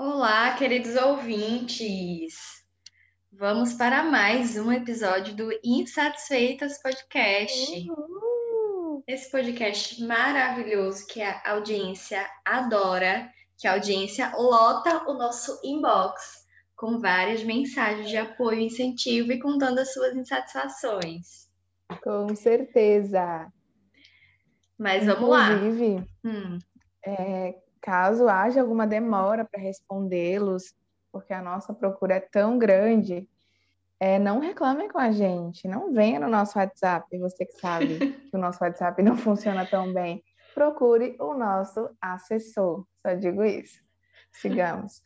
[0.00, 2.36] Olá, queridos ouvintes!
[3.32, 7.90] Vamos para mais um episódio do Insatisfeitas Podcast.
[7.90, 9.02] Uhul.
[9.08, 13.28] Esse podcast maravilhoso que a audiência adora,
[13.58, 16.46] que a audiência lota o nosso inbox
[16.76, 21.48] com várias mensagens de apoio, incentivo e contando as suas insatisfações.
[22.04, 23.52] Com certeza.
[24.78, 25.54] Mas vamos lá.
[25.54, 26.58] Inclusive, Hum,
[27.04, 27.56] é,
[27.88, 30.74] caso haja alguma demora para respondê-los,
[31.10, 33.26] porque a nossa procura é tão grande,
[33.98, 38.36] é, não reclamem com a gente, não venha no nosso WhatsApp, você que sabe que
[38.36, 40.22] o nosso WhatsApp não funciona tão bem.
[40.54, 43.80] Procure o nosso assessor, só digo isso.
[44.32, 45.02] Sigamos.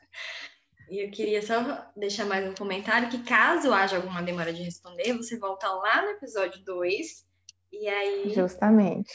[0.90, 5.16] E eu queria só deixar mais um comentário que caso haja alguma demora de responder,
[5.16, 7.24] você volta lá no episódio 2
[7.70, 9.12] e aí Justamente.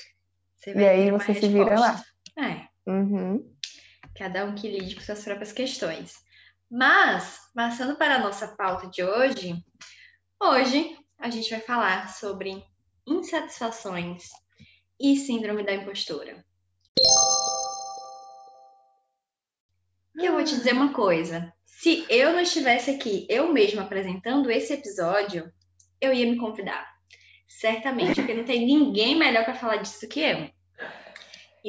[0.73, 1.91] E aí você se vira lá.
[1.91, 2.07] resposta.
[2.38, 3.45] É, Uhum.
[4.17, 6.15] Cada um que lide com suas próprias questões.
[6.70, 9.63] Mas, passando para a nossa pauta de hoje,
[10.41, 12.63] hoje a gente vai falar sobre
[13.05, 14.29] insatisfações
[14.99, 16.43] e síndrome da impostora.
[20.15, 21.54] E eu vou te dizer uma coisa.
[21.63, 25.51] Se eu não estivesse aqui, eu mesma apresentando esse episódio,
[26.01, 26.88] eu ia me convidar.
[27.48, 30.49] Certamente, porque não tem ninguém melhor para falar disso que eu.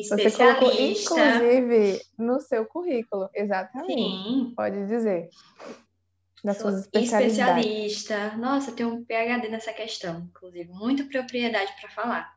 [0.05, 3.29] Você colocou, inclusive, no seu currículo.
[3.35, 3.93] Exatamente.
[3.95, 5.29] Sim, Pode dizer.
[6.45, 7.65] Das Sou suas especialidades.
[7.67, 8.37] especialista.
[8.37, 12.33] Nossa, eu tenho um PhD nessa questão, inclusive, muita propriedade para falar.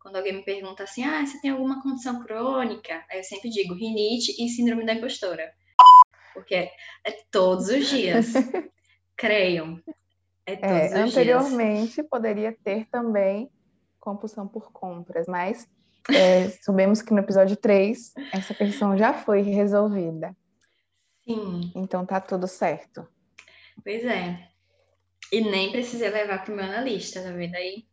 [0.00, 3.04] Quando alguém me pergunta assim, ah, você tem alguma condição crônica?
[3.10, 5.52] Aí eu sempre digo rinite e síndrome da impostora.
[6.34, 6.72] Porque é,
[7.04, 8.26] é todos os dias.
[9.16, 9.80] Creiam.
[10.46, 11.08] É todos É, os dias.
[11.10, 13.50] anteriormente poderia ter também
[14.00, 15.68] compulsão por compras, mas
[16.10, 20.36] é, soubemos que no episódio 3 essa questão já foi resolvida.
[21.24, 23.06] Sim, Então tá tudo certo.
[23.84, 24.48] pois é.
[25.32, 27.86] E nem precisei levar para o meu analista, tá vendo aí?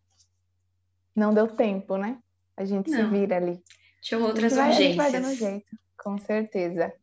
[1.15, 2.17] Não deu tempo, né?
[2.57, 3.09] A gente se Não.
[3.09, 3.63] vira ali.
[4.01, 5.49] Tinham A outras vai, a gente vai dando urgências.
[5.51, 6.93] jeito, com certeza.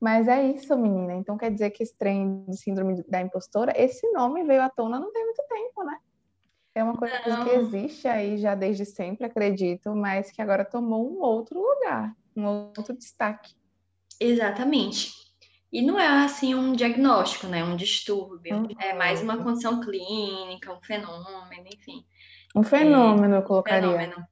[0.00, 1.14] Mas é isso, menina.
[1.14, 4.98] Então quer dizer que esse trem de síndrome da impostora, esse nome veio à tona
[5.00, 5.98] não tem muito tempo, né?
[6.74, 7.44] É uma coisa Não.
[7.44, 12.44] que existe aí já desde sempre, acredito, mas que agora tomou um outro lugar, um
[12.46, 13.54] outro destaque.
[14.20, 15.12] Exatamente.
[15.72, 17.64] E não é assim um diagnóstico, né?
[17.64, 18.56] Um distúrbio.
[18.56, 18.68] Uhum.
[18.78, 22.04] É mais uma condição clínica, um fenômeno, enfim.
[22.54, 23.80] Um fenômeno, eu colocaria.
[23.82, 24.24] Fenômeno.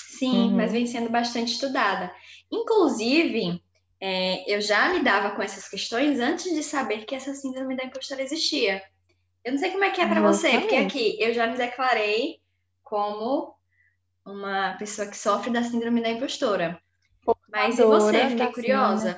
[0.00, 0.56] Sim, Uhum.
[0.56, 2.12] mas vem sendo bastante estudada.
[2.50, 3.62] Inclusive,
[4.00, 8.22] é, eu já lidava com essas questões antes de saber que essa síndrome da impostora
[8.22, 8.82] existia.
[9.46, 10.86] Eu não sei como é que é para você, porque Justamente.
[10.86, 12.40] aqui eu já me declarei
[12.82, 13.54] como
[14.24, 16.82] uma pessoa que sofre da síndrome da impostora.
[17.48, 18.28] Mas e você?
[18.30, 19.16] Fiquei curiosa.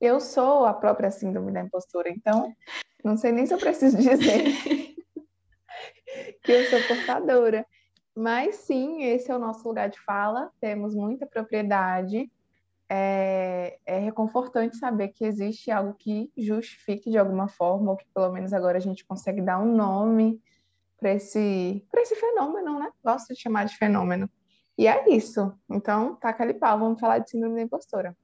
[0.00, 2.54] Eu sou a própria síndrome da impostora, então
[3.02, 4.44] não sei nem se eu preciso dizer
[6.44, 7.66] que eu sou portadora.
[8.14, 12.30] Mas sim, esse é o nosso lugar de fala, temos muita propriedade.
[12.88, 18.32] É, é reconfortante saber que existe algo que justifique de alguma forma, ou que pelo
[18.32, 20.40] menos agora a gente consegue dar um nome
[20.98, 22.90] para esse, esse fenômeno, né?
[23.04, 24.30] Gosto de chamar de fenômeno.
[24.78, 25.52] E é isso.
[25.70, 28.16] Então, taca ali pau, vamos falar de síndrome da impostora.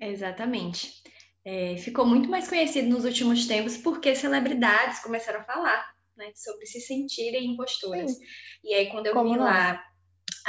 [0.00, 1.02] Exatamente.
[1.44, 6.66] É, ficou muito mais conhecido nos últimos tempos porque celebridades começaram a falar, né, sobre
[6.66, 8.12] se sentirem impostoras.
[8.12, 8.24] Sim.
[8.64, 9.48] E aí, quando eu Como vi nós.
[9.48, 9.82] lá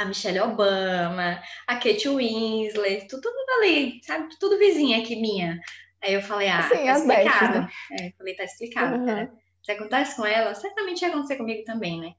[0.00, 4.28] a Michelle Obama, a Kate Winslet, tudo, tudo ali, sabe?
[4.40, 5.60] Tudo vizinha aqui minha.
[6.02, 7.58] Aí eu falei, ah, Sim, tá explicado.
[7.60, 7.68] né?
[8.00, 9.06] É, eu falei, tá explicado, Uhum.
[9.06, 9.32] cara.
[9.62, 12.12] Se acontece com ela, certamente ia acontecer comigo também, né?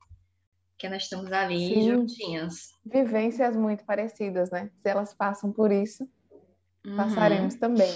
[0.73, 1.89] Porque nós estamos ali Sim.
[1.89, 2.69] juntinhas.
[2.85, 4.69] Vivências muito parecidas, né?
[4.83, 6.07] Se elas passam por isso,
[6.85, 6.97] Uhum.
[6.97, 7.91] passaremos também.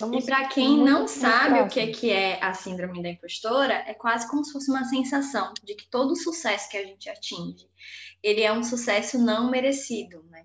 [0.00, 3.74] E Vamos para quem não sabe o que é, que é a síndrome da impostora,
[3.86, 7.68] é quase como se fosse uma sensação de que todo sucesso que a gente atinge,
[8.22, 10.44] ele é um sucesso não merecido, né?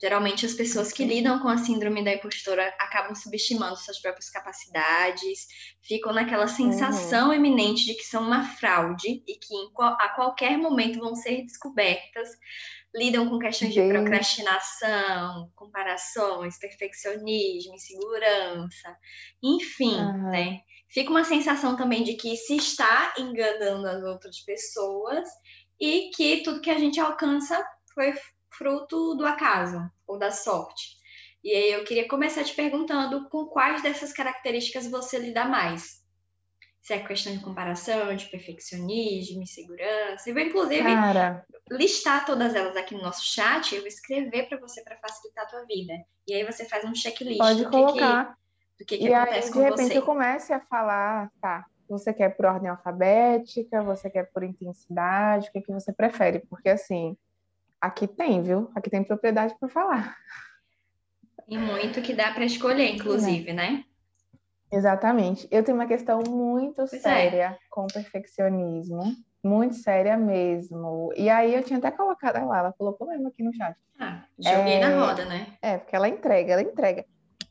[0.00, 5.46] Geralmente as pessoas que lidam com a síndrome da impostora acabam subestimando suas próprias capacidades,
[5.82, 11.14] ficam naquela sensação eminente de que são uma fraude e que a qualquer momento vão
[11.14, 12.28] ser descobertas,
[12.94, 13.92] lidam com questões de Gente.
[13.92, 18.96] procrastinação, comparações, perfeccionismo, insegurança,
[19.42, 20.30] enfim, Aham.
[20.30, 20.60] né?
[20.88, 25.28] Fica uma sensação também de que se está enganando as outras pessoas
[25.80, 27.60] e que tudo que a gente alcança
[27.92, 28.14] foi
[28.56, 30.96] fruto do acaso ou da sorte.
[31.42, 36.03] E aí eu queria começar te perguntando com quais dessas características você lida mais.
[36.84, 40.28] Se é questão de comparação, de perfeccionismo, insegurança.
[40.28, 43.74] Eu vou, inclusive, Cara, listar todas elas aqui no nosso chat.
[43.74, 45.94] Eu vou escrever para você para facilitar a tua vida.
[46.28, 48.36] E aí você faz um checklist pode do que, colocar.
[48.78, 49.98] do que, que acontece aí, com de repente você.
[49.98, 54.50] eu comece a falar, tá, você quer por ordem alfabética, você quer você por você
[54.50, 56.40] intensidade, o que, que você prefere?
[56.50, 57.16] Porque assim,
[57.80, 58.70] aqui tem, viu?
[58.74, 60.18] Aqui tem propriedade para falar.
[61.48, 63.86] E muito que dá para escolher, inclusive, né?
[64.74, 65.46] Exatamente.
[65.50, 66.86] Eu tenho uma questão muito é.
[66.86, 69.02] séria com o perfeccionismo,
[69.42, 71.12] muito séria mesmo.
[71.16, 73.76] E aí eu tinha até colocado ela, ela colocou mesmo aqui no chat.
[73.98, 75.46] Ah, joguei É, na roda, né?
[75.62, 77.04] É, porque ela entrega, ela entrega.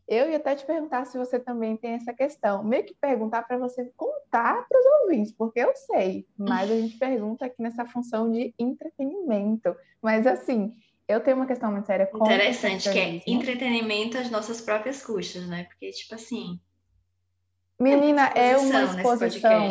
[0.06, 2.62] Eu ia até te perguntar se você também tem essa questão.
[2.62, 6.98] Meio que perguntar para você contar para os ouvintes, porque eu sei, mas a gente
[6.98, 9.74] pergunta aqui nessa função de entretenimento.
[10.02, 10.76] Mas assim,
[11.08, 15.48] eu tenho uma questão muito séria com Interessante, que é entretenimento às nossas próprias custas,
[15.48, 15.64] né?
[15.66, 16.60] Porque, tipo assim,
[17.84, 19.68] Menina, é uma exposição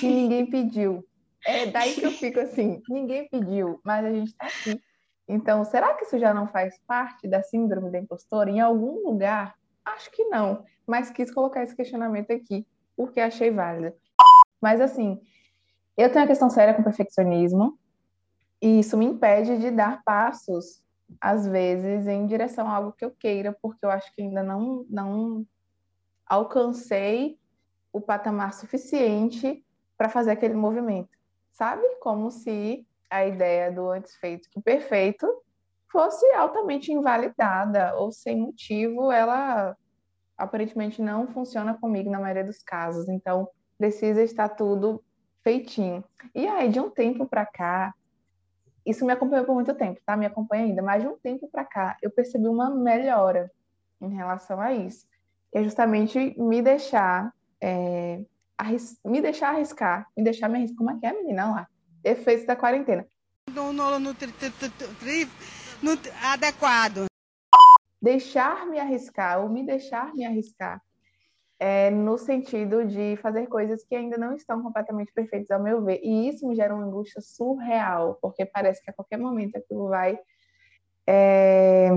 [0.00, 1.04] que ninguém pediu.
[1.44, 4.80] É daí que eu fico assim, ninguém pediu, mas a gente está aqui.
[5.28, 8.50] Então, será que isso já não faz parte da síndrome da impostora?
[8.50, 9.54] Em algum lugar?
[9.84, 12.66] Acho que não, mas quis colocar esse questionamento aqui,
[12.96, 13.94] porque achei válido.
[14.60, 15.20] Mas assim,
[15.96, 17.78] eu tenho uma questão séria com perfeccionismo,
[18.60, 20.82] e isso me impede de dar passos,
[21.20, 24.84] às vezes, em direção a algo que eu queira, porque eu acho que ainda não,
[24.88, 25.46] não
[26.26, 27.39] alcancei
[27.92, 29.64] o patamar suficiente
[29.96, 31.10] para fazer aquele movimento,
[31.50, 31.82] sabe?
[32.00, 35.26] Como se a ideia do antes feito que perfeito
[35.90, 39.76] fosse altamente invalidada ou sem motivo, ela
[40.38, 43.08] aparentemente não funciona comigo na maioria dos casos.
[43.08, 45.02] Então, precisa estar tudo
[45.42, 46.04] feitinho.
[46.34, 47.92] E aí, de um tempo para cá,
[48.86, 50.16] isso me acompanhou por muito tempo, tá?
[50.16, 53.50] Me acompanha ainda, mas de um tempo para cá, eu percebi uma melhora
[54.00, 55.06] em relação a isso,
[55.52, 58.20] que é justamente me deixar é,
[59.04, 60.78] me deixar arriscar, me deixar me arriscar.
[60.78, 61.46] Como é que é, menina?
[61.46, 61.68] Olha lá.
[62.02, 63.06] Efeitos da quarentena.
[63.72, 65.92] no, no, no
[66.22, 67.06] adequado.
[68.00, 70.80] Deixar me arriscar, ou me deixar me arriscar,
[71.58, 76.00] é, no sentido de fazer coisas que ainda não estão completamente perfeitas, ao meu ver.
[76.02, 80.18] E isso me gera uma angústia surreal, porque parece que a qualquer momento aquilo vai
[81.06, 81.90] é,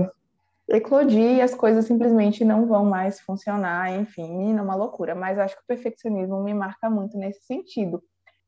[0.68, 3.92] eclodir e as coisas simplesmente não vão mais funcionar.
[3.92, 5.14] Enfim, menina, é uma loucura.
[5.14, 8.02] Mas acho que o perfeccionismo me marca muito nesse sentido.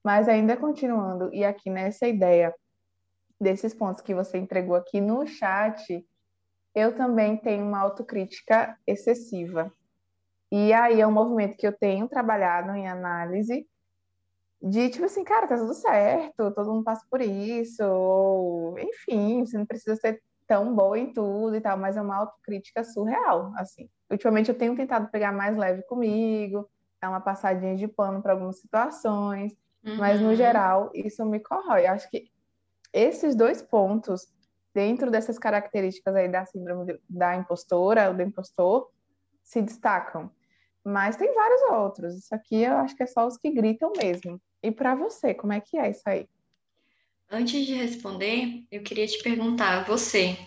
[0.04, 2.54] Mas ainda continuando, e aqui nessa ideia
[3.40, 6.06] desses pontos que você entregou aqui no chat,
[6.74, 9.72] eu também tenho uma autocrítica excessiva.
[10.52, 13.66] E aí é um movimento que eu tenho trabalhado em análise
[14.62, 19.58] de tipo assim, cara, tá tudo certo, todo mundo passa por isso, ou enfim, você
[19.58, 23.88] não precisa ser tão boa em tudo e tal, mas é uma autocrítica surreal, assim.
[24.10, 26.68] Ultimamente eu tenho tentado pegar mais leve comigo,
[27.00, 29.52] dar uma passadinha de pano para algumas situações,
[29.82, 30.36] mas no Uhum.
[30.36, 31.86] geral isso me corrói.
[31.86, 32.30] Acho que
[32.92, 34.26] esses dois pontos,
[34.74, 38.90] dentro dessas características aí da síndrome da impostora, ou do impostor,
[39.42, 40.30] se destacam.
[40.84, 42.14] Mas tem vários outros.
[42.16, 44.40] Isso aqui eu acho que é só os que gritam mesmo.
[44.62, 46.28] E para você, como é que é isso aí?
[47.30, 50.38] Antes de responder, eu queria te perguntar, você,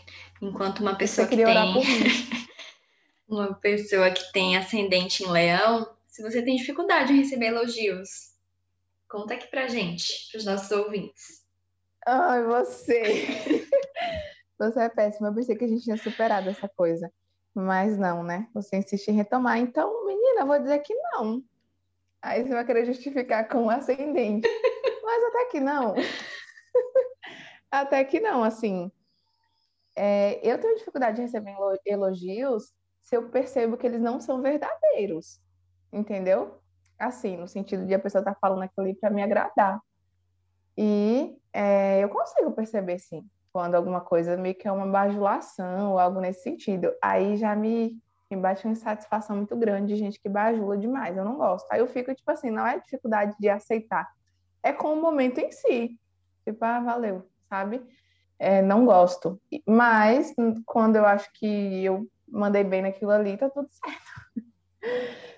[0.42, 1.46] enquanto uma pessoa que tem
[3.28, 8.34] uma pessoa que tem ascendente em leão, se você tem dificuldade em receber elogios,
[9.10, 11.44] conta aqui pra gente, pros nossos ouvintes.
[12.08, 13.28] Ai, você.
[14.58, 15.30] Você é péssima.
[15.30, 17.10] Eu pensei que a gente tinha superado essa coisa.
[17.56, 18.50] Mas não, né?
[18.54, 19.58] Você insiste em retomar.
[19.58, 21.42] Então, menina, eu vou dizer que não.
[22.22, 24.50] Aí você vai querer justificar com o ascendente.
[25.02, 25.96] Mas até que não.
[27.72, 28.92] Até que não, assim.
[29.96, 34.42] é, eu tenho dificuldade de receber elo- elogios se eu percebo que eles não são
[34.42, 35.40] verdadeiros.
[35.92, 36.62] Entendeu?
[36.98, 39.80] Assim, no sentido de a pessoa estar falando aquilo ali para me agradar.
[40.78, 46.00] E é, eu consigo perceber, sim, quando alguma coisa meio que é uma bajulação ou
[46.00, 46.94] algo nesse sentido.
[47.04, 47.98] Aí já me,
[48.32, 51.18] me bate uma insatisfação muito grande de gente que bajula demais.
[51.18, 51.68] Eu não gosto.
[51.72, 54.08] Aí eu fico, tipo assim, não é dificuldade de aceitar.
[54.64, 56.00] É com o momento em si.
[56.52, 57.82] Tipo, ah, valeu, sabe?
[58.40, 59.40] É, não gosto.
[59.68, 60.34] Mas
[60.66, 64.00] quando eu acho que eu mandei bem naquilo ali, tá tudo certo.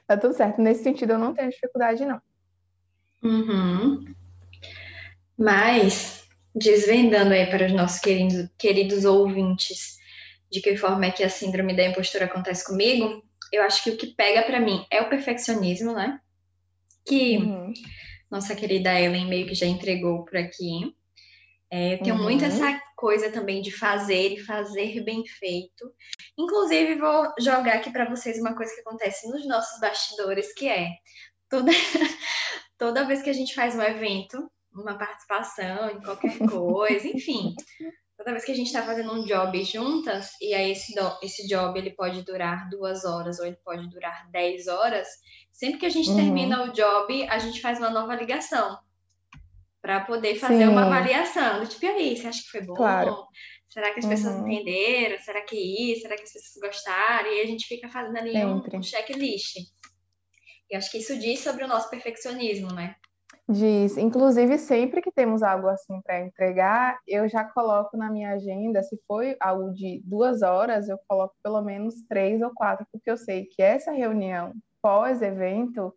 [0.08, 0.62] Tá tudo certo.
[0.62, 2.22] Nesse sentido, eu não tenho dificuldade, não.
[3.24, 4.03] Uhum.
[5.38, 9.98] Mas, desvendando aí para os nossos queridos, queridos ouvintes
[10.51, 13.98] de que forma é que a síndrome da impostura acontece comigo, eu acho que o
[13.98, 16.20] que pega para mim é o perfeccionismo, né?
[17.06, 17.74] Que Uhum.
[18.30, 20.94] nossa querida Ellen meio que já entregou por aqui.
[21.71, 22.23] É, eu tenho Uhum.
[22.23, 25.89] muito essa coisa também de fazer e fazer bem feito.
[26.37, 30.89] Inclusive, vou jogar aqui para vocês uma coisa que acontece nos nossos bastidores, que é
[31.49, 31.71] toda,
[32.77, 37.55] toda vez que a gente faz um evento, uma participação em qualquer coisa, enfim,
[38.17, 41.47] toda vez que a gente está fazendo um job juntas, e aí esse, do, esse
[41.47, 45.07] job ele pode durar duas horas ou ele pode durar dez horas,
[45.53, 46.17] sempre que a gente uhum.
[46.17, 48.77] termina o job, a gente faz uma nova ligação
[49.81, 50.69] para poder fazer Sim.
[50.69, 51.65] uma avaliação.
[51.65, 52.75] Tipo, e aí, você acha que foi bom?
[52.75, 53.25] Claro.
[53.69, 54.50] Será que as pessoas uhum.
[54.50, 55.17] entenderam?
[55.19, 56.01] Será que isso?
[56.01, 57.31] Será que as pessoas gostaram?
[57.31, 59.55] E a gente fica fazendo ali um, um checklist.
[60.69, 62.95] E acho que isso diz sobre o nosso perfeccionismo, né?
[63.47, 63.97] Diz.
[63.97, 68.97] Inclusive, sempre que temos algo assim para entregar, eu já coloco na minha agenda, se
[69.07, 73.45] foi algo de duas horas, eu coloco pelo menos três ou quatro, porque eu sei
[73.45, 75.93] que essa reunião pós-evento,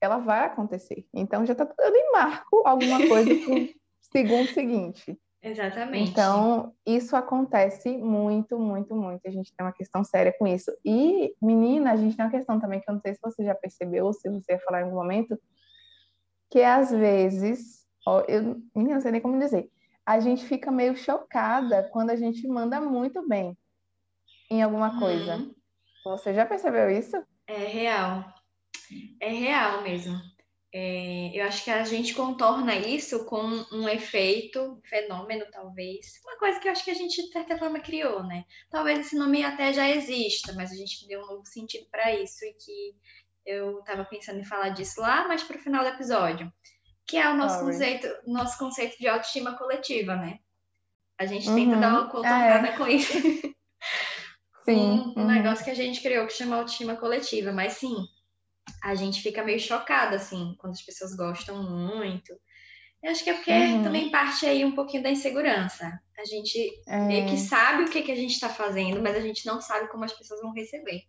[0.00, 1.06] ela vai acontecer.
[1.14, 3.68] Então, já está tudo em marco alguma coisa para o
[4.12, 5.18] segundo seguinte.
[5.42, 6.10] Exatamente.
[6.10, 9.20] Então, isso acontece muito, muito, muito.
[9.26, 10.72] A gente tem uma questão séria com isso.
[10.84, 13.54] E, menina, a gente tem uma questão também que eu não sei se você já
[13.54, 15.38] percebeu ou se você ia falar em algum momento,
[16.50, 19.70] que às vezes, ó, eu menina, não sei nem como dizer,
[20.04, 23.56] a gente fica meio chocada quando a gente manda muito bem
[24.50, 25.36] em alguma coisa.
[25.36, 25.54] Uhum.
[26.04, 27.16] Você já percebeu isso?
[27.46, 28.24] É real.
[29.20, 30.20] É real mesmo.
[30.78, 33.40] É, eu acho que a gente contorna isso com
[33.72, 36.20] um efeito, fenômeno, talvez.
[36.22, 38.44] Uma coisa que eu acho que a gente, de certa forma, criou, né?
[38.70, 42.44] Talvez esse nome até já exista, mas a gente deu um novo sentido para isso
[42.44, 42.94] e que
[43.46, 46.52] eu estava pensando em falar disso lá, mas para o final do episódio.
[47.06, 50.40] Que é o nosso conceito, nosso conceito de autoestima coletiva, né?
[51.18, 51.80] A gente tenta uhum.
[51.80, 52.76] dar uma contornada é.
[52.76, 53.12] com isso.
[54.64, 54.74] Sim.
[54.76, 55.26] um, um uhum.
[55.26, 57.96] negócio que a gente criou que chama autoestima coletiva, mas sim,
[58.82, 62.32] a gente fica meio chocada, assim, quando as pessoas gostam muito.
[63.02, 63.82] Eu acho que é porque uhum.
[63.82, 66.00] também parte aí um pouquinho da insegurança.
[66.18, 66.98] A gente é.
[67.00, 69.88] meio que sabe o que, que a gente está fazendo, mas a gente não sabe
[69.88, 71.02] como as pessoas vão receber.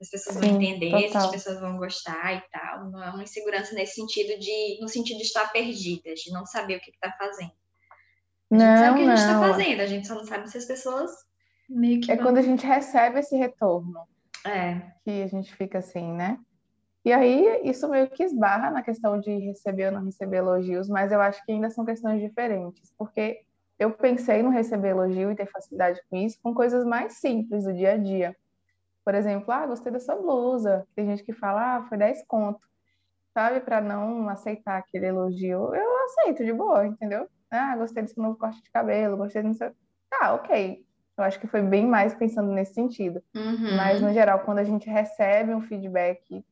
[0.00, 1.08] As pessoas Sim, vão entender, total.
[1.08, 2.90] se as pessoas vão gostar e tal.
[2.90, 6.76] Não é uma insegurança nesse sentido de, no sentido de estar perdida, de não saber
[6.76, 7.52] o que está fazendo.
[8.50, 10.50] A gente não, sabe o que a gente está fazendo, a gente só não sabe
[10.50, 11.10] se as pessoas
[11.68, 12.12] meio que.
[12.12, 12.24] É vão...
[12.26, 14.06] quando a gente recebe esse retorno.
[14.44, 14.80] É.
[15.02, 16.38] Que a gente fica assim, né?
[17.06, 21.12] E aí, isso meio que esbarra na questão de receber ou não receber elogios, mas
[21.12, 23.42] eu acho que ainda são questões diferentes, porque
[23.78, 27.72] eu pensei no receber elogio e ter facilidade com isso com coisas mais simples do
[27.72, 28.36] dia a dia.
[29.04, 30.84] Por exemplo, ah, gostei da sua blusa.
[30.96, 32.66] Tem gente que fala, ah, foi 10 conto.
[33.32, 37.28] Sabe, para não aceitar aquele elogio, eu aceito de boa, entendeu?
[37.48, 39.72] Ah, gostei desse novo corte de cabelo, gostei do seu.
[40.10, 40.84] Tá, ok.
[41.16, 43.22] Eu acho que foi bem mais pensando nesse sentido.
[43.32, 43.76] Uhum.
[43.76, 46.44] Mas, no geral, quando a gente recebe um feedback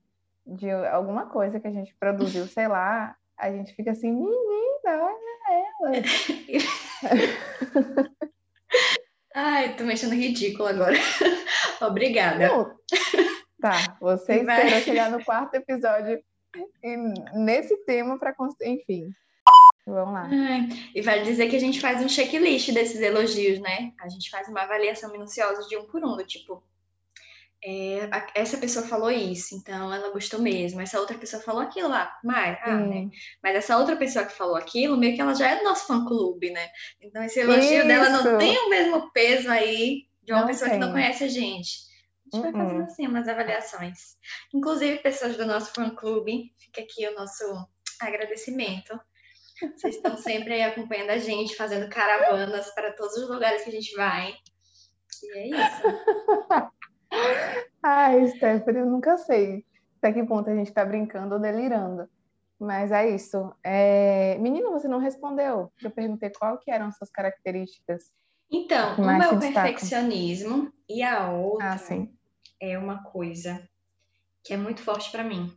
[0.46, 5.34] de alguma coisa que a gente produziu, sei lá, a gente fica assim, menina, olha
[5.50, 5.92] ela.
[9.34, 10.96] Ai, tô mexendo ridículo agora.
[11.82, 12.48] Obrigada.
[12.48, 12.76] Não.
[13.60, 14.62] Tá, você Vai.
[14.62, 16.22] esperou chegar no quarto episódio
[17.34, 19.10] nesse tema para enfim.
[19.86, 20.28] Vamos lá.
[20.30, 23.92] Ai, e vale dizer que a gente faz um checklist desses elogios, né?
[24.00, 26.62] A gente faz uma avaliação minuciosa de um por um, do tipo,
[27.66, 30.83] é, a, essa pessoa falou isso, então ela gostou mesmo.
[30.83, 33.09] Essa outra pessoa falou aquilo lá, mas, ah, né?
[33.42, 36.50] Mas essa outra pessoa que falou aquilo, meio que ela já é do nosso fã-clube,
[36.50, 36.68] né?
[37.00, 37.87] Então esse elogio isso.
[37.88, 40.78] dela não tem o mesmo peso aí de uma não pessoa tem.
[40.78, 41.78] que não conhece a gente.
[42.35, 42.52] A gente uh -uh.
[42.52, 42.85] vai fazendo uhum.
[42.85, 43.99] assim umas avaliações.
[44.52, 47.44] Inclusive, pessoas do nosso fã-clube, fica aqui o nosso
[47.99, 49.00] agradecimento.
[49.75, 53.73] Vocês estão sempre aí acompanhando a gente, fazendo caravanas para todos os lugares que a
[53.73, 54.35] gente vai.
[55.23, 55.83] E é isso.
[57.83, 59.64] Ai, Stephanie, eu nunca sei
[60.04, 62.06] até que ponto a gente está brincando ou delirando.
[62.61, 63.52] Mas é isso.
[63.64, 64.37] É...
[64.38, 65.73] Menina, você não respondeu.
[65.83, 68.12] Eu perguntei qual que eram suas características.
[68.50, 72.06] Então, uma é o perfeccionismo e a outra ah,
[72.61, 73.66] é uma coisa
[74.44, 75.50] que é muito forte para mim,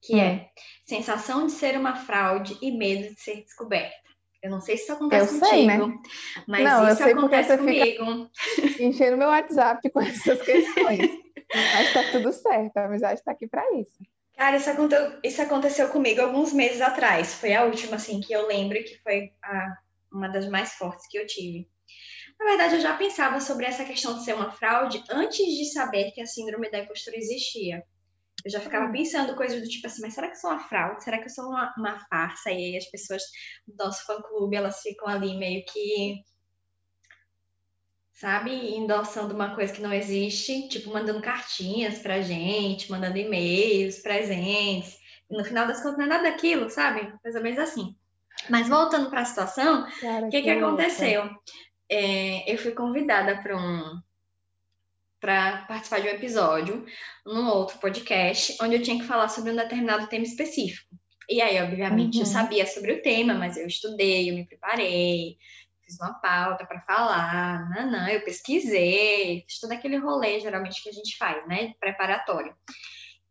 [0.00, 0.20] que hum.
[0.20, 0.50] é
[0.86, 4.07] sensação de ser uma fraude e medo de ser descoberta.
[4.42, 5.98] Eu não sei se isso acontece eu sei, contigo, né?
[6.46, 8.30] mas não, isso acontece comigo.
[8.78, 11.10] Enchendo meu WhatsApp com essas questões.
[11.54, 13.98] mas tá tudo certo, a amizade está aqui para isso.
[14.36, 14.94] Cara, isso, aconte...
[15.24, 17.34] isso aconteceu comigo alguns meses atrás.
[17.34, 19.76] Foi a última, assim, que eu lembro que foi a...
[20.12, 21.68] uma das mais fortes que eu tive.
[22.38, 26.12] Na verdade, eu já pensava sobre essa questão de ser uma fraude antes de saber
[26.12, 27.82] que a síndrome da impostura existia.
[28.44, 28.92] Eu já ficava hum.
[28.92, 31.02] pensando coisas do tipo assim, mas será que eu sou uma fraude?
[31.02, 32.50] Será que eu sou uma, uma farsa?
[32.50, 33.22] E aí as pessoas
[33.66, 36.22] do nosso fã-clube, elas ficam ali meio que,
[38.12, 44.96] sabe, endossando uma coisa que não existe, tipo, mandando cartinhas pra gente, mandando e-mails, presentes.
[45.28, 47.12] E no final das contas não é nada daquilo, sabe?
[47.24, 47.96] Mais ou menos assim.
[48.48, 51.28] Mas voltando para a situação, o que, que, que aconteceu?
[51.90, 54.00] É, eu fui convidada para um
[55.20, 56.86] para participar de um episódio
[57.24, 60.88] num outro podcast, onde eu tinha que falar sobre um determinado tema específico.
[61.28, 62.22] E aí, obviamente, uhum.
[62.22, 65.36] eu sabia sobre o tema, mas eu estudei, eu me preparei,
[65.84, 70.88] fiz uma pauta para falar, não, não, eu pesquisei, fiz todo aquele rolê geralmente que
[70.88, 72.54] a gente faz, né, preparatório.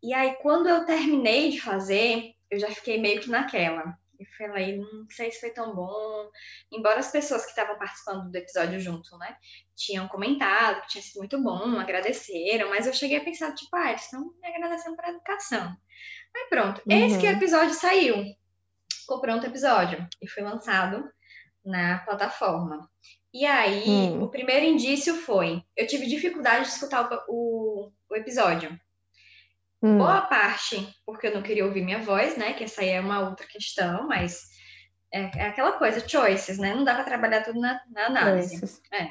[0.01, 3.98] E aí, quando eu terminei de fazer, eu já fiquei meio que naquela.
[4.19, 6.29] E falei, não sei se foi tão bom.
[6.71, 9.36] Embora as pessoas que estavam participando do episódio junto, né,
[9.75, 13.89] tinham comentado que tinha sido muito bom, agradeceram, mas eu cheguei a pensar, tipo, ah,
[13.89, 15.75] eles estão me agradecendo por educação.
[16.36, 17.05] Aí pronto, uhum.
[17.05, 18.24] esse que o episódio saiu.
[19.01, 21.03] Ficou pronto o episódio e foi lançado
[21.63, 22.89] na plataforma.
[23.33, 24.24] E aí, hum.
[24.24, 28.77] o primeiro indício foi: eu tive dificuldade de escutar o, o, o episódio.
[29.81, 29.98] Hum.
[29.98, 32.53] Boa parte, porque eu não queria ouvir minha voz, né?
[32.53, 34.41] Que essa aí é uma outra questão, mas
[35.13, 36.74] é, é aquela coisa, choices, né?
[36.74, 38.60] Não dá para trabalhar tudo na, na análise.
[38.91, 39.10] É.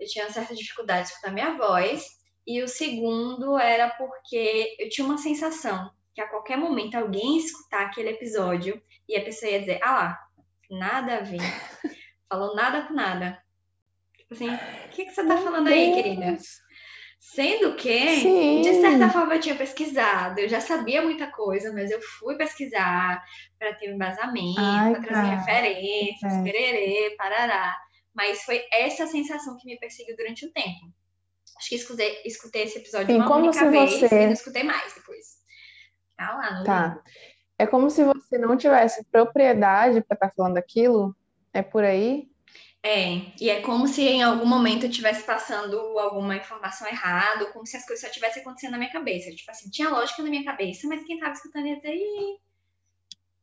[0.00, 2.06] Eu tinha uma certa dificuldade de escutar minha voz.
[2.46, 7.86] E o segundo era porque eu tinha uma sensação que a qualquer momento alguém escutar
[7.86, 10.18] aquele episódio e a pessoa ia dizer, ah lá,
[10.70, 11.40] nada a ver.
[12.28, 13.40] Falou nada com nada.
[14.18, 16.38] Tipo assim, o que, que você tá falando aí, querida?
[17.22, 18.62] Sendo que, Sim.
[18.62, 23.24] de certa forma, eu tinha pesquisado, eu já sabia muita coisa, mas eu fui pesquisar
[23.56, 26.42] para ter um embasamento, para trazer referências, é.
[26.42, 27.76] pererê, parará.
[28.12, 30.92] Mas foi essa sensação que me perseguiu durante um tempo.
[31.56, 34.06] Acho que escutei, escutei esse episódio Sim, uma única vez você...
[34.06, 35.26] e não escutei mais depois.
[36.16, 37.00] Tá lá no Tá.
[37.56, 41.14] É como se você não tivesse propriedade para estar tá falando aquilo.
[41.54, 42.31] É por aí?
[42.84, 47.64] É, e é como se em algum momento eu estivesse passando alguma informação errada, como
[47.64, 49.30] se as coisas só estivessem acontecendo na minha cabeça.
[49.30, 52.38] Tipo assim, tinha lógica na minha cabeça, mas quem estava escutando ia dizer, Ih,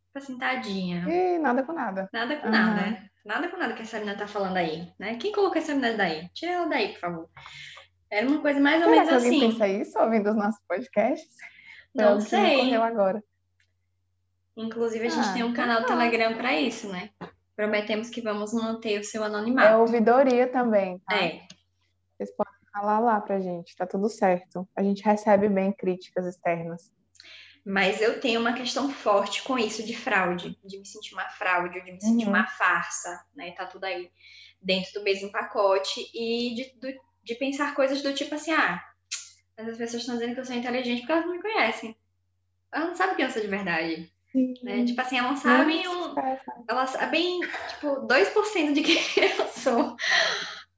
[0.08, 1.06] tipo assim, tadinha.
[1.08, 2.10] E nada com nada.
[2.12, 2.52] Nada com uhum.
[2.52, 3.10] nada.
[3.24, 5.16] Nada com nada que essa menina tá falando aí, né?
[5.16, 6.28] Quem colocou essa menina daí?
[6.34, 7.30] Tira ela daí, por favor.
[8.12, 9.52] Era uma coisa mais ou Será menos que alguém assim.
[9.52, 11.36] pensa isso ouvindo os nossos podcasts?
[11.94, 12.74] Não sei.
[12.76, 13.24] agora.
[14.58, 15.96] Inclusive, a gente ah, tem um canal então tá.
[15.96, 17.12] Telegram para isso, né?
[17.60, 19.68] Prometemos que vamos manter o seu anonimato.
[19.68, 21.14] É ouvidoria também, tá?
[21.18, 21.46] É.
[22.16, 24.66] Vocês podem falar lá pra gente, tá tudo certo.
[24.74, 26.90] A gente recebe bem críticas externas.
[27.66, 31.84] Mas eu tenho uma questão forte com isso de fraude, de me sentir uma fraude,
[31.84, 32.30] de me sentir uhum.
[32.30, 33.52] uma farsa, né?
[33.52, 34.10] Tá tudo aí
[34.62, 38.82] dentro do mesmo pacote e de, de pensar coisas do tipo assim, ah,
[39.58, 41.94] mas as pessoas estão dizendo que eu sou inteligente porque elas não me conhecem.
[42.72, 44.10] Elas não sabem quem eu sou de verdade.
[44.64, 44.86] Né?
[44.86, 46.14] Tipo assim, elas sabem um,
[46.68, 47.40] elas sabem,
[47.70, 49.96] tipo, 2% de quem eu sou.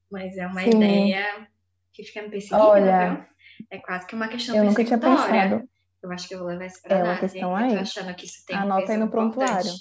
[0.10, 0.70] Mas é uma Sim.
[0.76, 1.48] ideia
[1.94, 3.26] que fica me perseguindo, Olha, viu?
[3.70, 5.68] É quase que uma questão eu nunca tinha pensado.
[6.02, 7.78] Eu acho que eu vou levar isso pra é uma questão aí.
[7.78, 9.72] achando que isso tem Anota aí no prontuário.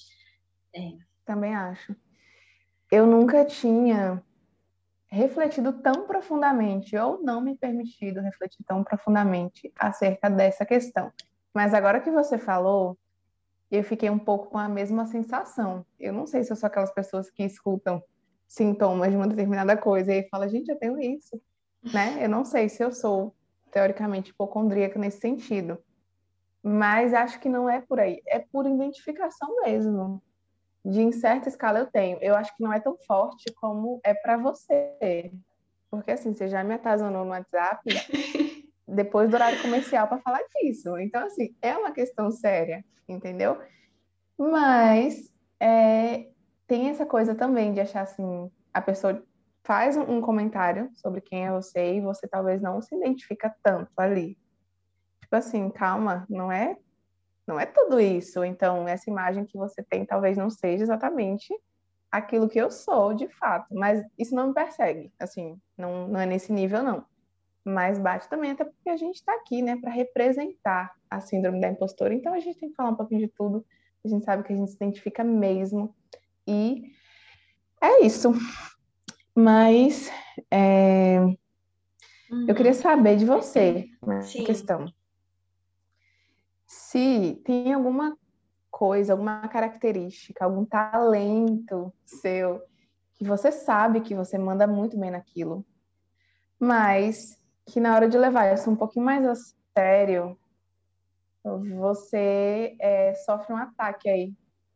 [0.74, 0.90] É.
[1.24, 1.96] Também acho.
[2.90, 4.22] Eu nunca tinha
[5.10, 11.12] refletido tão profundamente, ou não me permitido refletir tão profundamente acerca dessa questão.
[11.54, 12.96] Mas agora que você falou,
[13.70, 15.86] eu fiquei um pouco com a mesma sensação.
[15.98, 18.02] Eu não sei se eu sou aquelas pessoas que escutam
[18.48, 21.40] sintomas de uma determinada coisa e fala, gente, eu tenho isso,
[21.92, 22.18] né?
[22.24, 23.34] Eu não sei se eu sou
[23.70, 25.78] teoricamente hipocondríaca nesse sentido.
[26.62, 30.20] Mas acho que não é por aí, é por identificação mesmo
[30.84, 32.18] de em certa escala eu tenho.
[32.20, 35.32] Eu acho que não é tão forte como é para você.
[35.90, 37.82] Porque assim, você já me atazanou no WhatsApp
[38.94, 40.96] depois do horário comercial para falar disso.
[40.98, 43.58] Então, assim, é uma questão séria, entendeu?
[44.38, 46.28] Mas é,
[46.66, 49.22] tem essa coisa também de achar assim, a pessoa
[49.62, 54.38] faz um comentário sobre quem é você e você talvez não se identifica tanto ali.
[55.20, 56.76] Tipo assim, calma, não é
[57.46, 58.44] não é tudo isso.
[58.44, 61.52] Então, essa imagem que você tem talvez não seja exatamente
[62.10, 66.26] aquilo que eu sou de fato, mas isso não me persegue, assim, não, não é
[66.26, 67.04] nesse nível, não.
[67.64, 71.68] Mas bate também, até porque a gente está aqui, né, para representar a síndrome da
[71.68, 73.64] impostora, então a gente tem que falar um pouquinho de tudo,
[74.04, 75.94] a gente sabe que a gente se identifica mesmo,
[76.46, 76.92] e
[77.80, 78.32] é isso.
[79.34, 80.10] Mas
[80.50, 81.18] é...
[82.48, 82.78] eu queria uhum.
[82.78, 84.92] saber de você, uma questão.
[86.66, 88.16] Se tem alguma
[88.70, 92.62] coisa, alguma característica, algum talento seu
[93.14, 95.64] que você sabe que você manda muito bem naquilo,
[96.58, 97.39] mas
[97.70, 99.34] que na hora de levar isso um pouquinho mais a
[99.76, 100.36] sério,
[101.78, 104.34] você é, sofre um ataque aí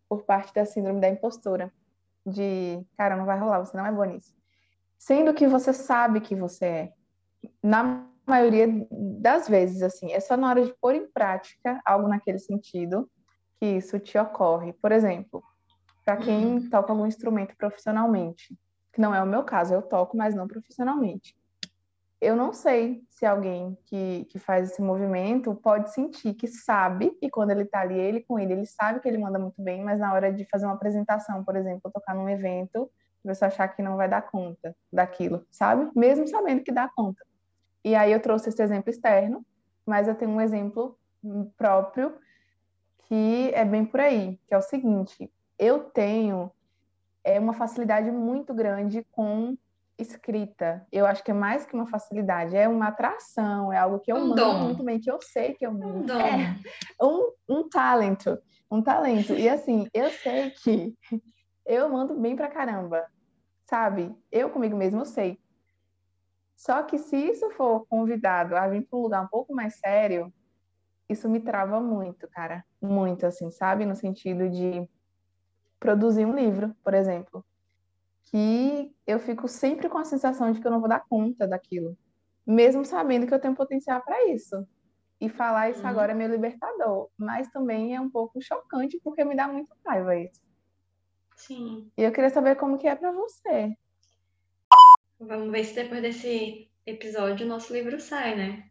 [0.09, 1.73] por parte da síndrome da impostura,
[2.25, 4.33] de cara, não vai rolar, você não é bom nisso.
[4.97, 6.93] Sendo que você sabe que você é.
[7.63, 12.39] Na maioria das vezes, assim, é só na hora de pôr em prática algo naquele
[12.39, 13.11] sentido
[13.59, 14.73] que isso te ocorre.
[14.73, 15.43] Por exemplo,
[16.05, 18.57] para quem toca algum instrumento profissionalmente,
[18.93, 21.37] que não é o meu caso, eu toco, mas não profissionalmente.
[22.25, 27.29] Eu não sei se alguém que, que faz esse movimento pode sentir que sabe, e
[27.29, 30.01] quando ele está ali, ele com ele, ele sabe que ele manda muito bem, mas
[30.01, 32.91] na hora de fazer uma apresentação, por exemplo, tocar num evento,
[33.23, 35.91] pessoa achar que não vai dar conta daquilo, sabe?
[35.95, 37.23] Mesmo sabendo que dá conta.
[37.85, 39.45] E aí eu trouxe esse exemplo externo,
[39.85, 40.99] mas eu tenho um exemplo
[41.59, 42.17] próprio
[43.07, 46.51] que é bem por aí, que é o seguinte: eu tenho
[47.23, 49.57] é uma facilidade muito grande com
[49.99, 50.87] escrita.
[50.91, 54.17] Eu acho que é mais que uma facilidade, é uma atração, é algo que eu
[54.17, 58.39] um mando muito bem, que eu sei que eu um é um, um talento,
[58.71, 59.35] um talento.
[59.35, 60.95] E assim, eu sei que
[61.67, 63.07] eu mando bem pra caramba,
[63.69, 64.15] sabe?
[64.31, 65.39] Eu comigo mesmo eu sei.
[66.57, 70.33] Só que se isso for convidado a vir para um lugar um pouco mais sério,
[71.09, 72.65] isso me trava muito, cara.
[72.81, 73.85] Muito, assim, sabe?
[73.85, 74.89] No sentido de
[75.79, 77.45] produzir um livro, por exemplo.
[78.27, 81.97] Que eu fico sempre com a sensação de que eu não vou dar conta daquilo.
[82.47, 84.67] Mesmo sabendo que eu tenho potencial para isso.
[85.21, 85.89] E falar isso uhum.
[85.89, 87.09] agora é meu libertador.
[87.17, 90.43] Mas também é um pouco chocante, porque me dá muita raiva isso.
[91.37, 91.91] Sim.
[91.97, 93.77] E eu queria saber como que é para você.
[95.19, 98.65] Vamos ver se depois desse episódio o nosso livro sai, né?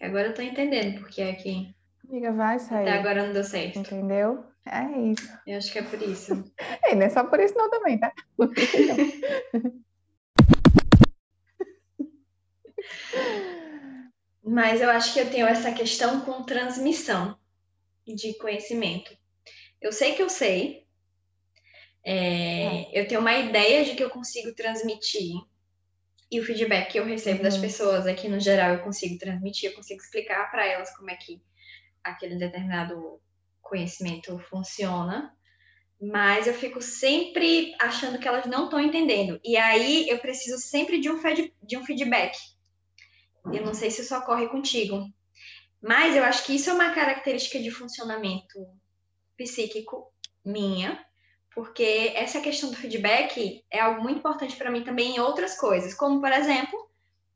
[0.00, 1.74] Agora eu tô entendendo porque é que.
[2.08, 2.88] Amiga, vai sair.
[2.88, 3.78] Até agora não deu certo.
[3.78, 4.44] Entendeu?
[4.66, 5.28] É isso.
[5.46, 6.44] Eu acho que é por isso.
[6.84, 8.12] é, não é só por isso não também, tá?
[14.44, 17.38] Mas eu acho que eu tenho essa questão com transmissão
[18.06, 19.16] de conhecimento.
[19.80, 20.86] Eu sei que eu sei,
[22.04, 23.00] é, é.
[23.00, 25.32] eu tenho uma ideia de que eu consigo transmitir,
[26.32, 27.42] e o feedback que eu recebo uhum.
[27.42, 31.16] das pessoas aqui no geral eu consigo transmitir, eu consigo explicar para elas como é
[31.16, 31.42] que
[32.02, 33.20] aquele determinado
[33.62, 35.34] conhecimento funciona,
[36.00, 39.40] mas eu fico sempre achando que elas não estão entendendo.
[39.44, 41.20] E aí eu preciso sempre de um,
[41.62, 42.36] de um feedback.
[43.46, 45.06] Eu não sei se isso ocorre contigo,
[45.80, 48.66] mas eu acho que isso é uma característica de funcionamento
[49.36, 50.12] psíquico
[50.44, 51.04] minha,
[51.54, 55.94] porque essa questão do feedback é algo muito importante para mim também em outras coisas,
[55.94, 56.90] como por exemplo,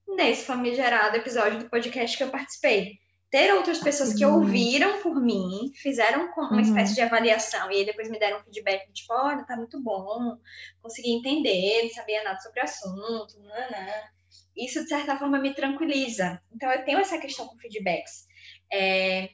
[0.06, 2.98] nesse famigerado episódio do podcast que eu participei.
[3.30, 4.36] Ter outras pessoas que uhum.
[4.36, 6.60] ouviram por mim, fizeram uma uhum.
[6.60, 10.36] espécie de avaliação e aí depois me deram um feedback, tipo, olha, tá muito bom,
[10.80, 13.86] consegui entender, não sabia nada sobre o assunto, nanã.
[14.56, 16.40] Isso, de certa forma, me tranquiliza.
[16.54, 18.26] Então, eu tenho essa questão com feedbacks.
[18.72, 19.30] É,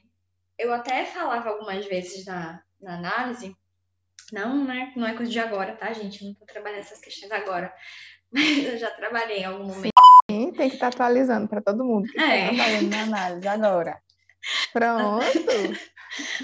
[0.57, 3.55] eu até falava algumas vezes na, na análise
[4.33, 4.91] não, né?
[4.95, 6.25] Não é coisa de agora, tá, gente?
[6.25, 7.71] Não tô trabalhando essas questões agora.
[8.33, 9.92] Mas eu já trabalhei em algum momento.
[10.53, 12.51] Tem que estar tá atualizando para todo mundo que é.
[12.51, 13.99] está trabalhando na análise agora.
[14.71, 15.25] Pronto.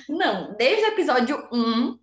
[0.08, 2.00] Não, desde o episódio 1,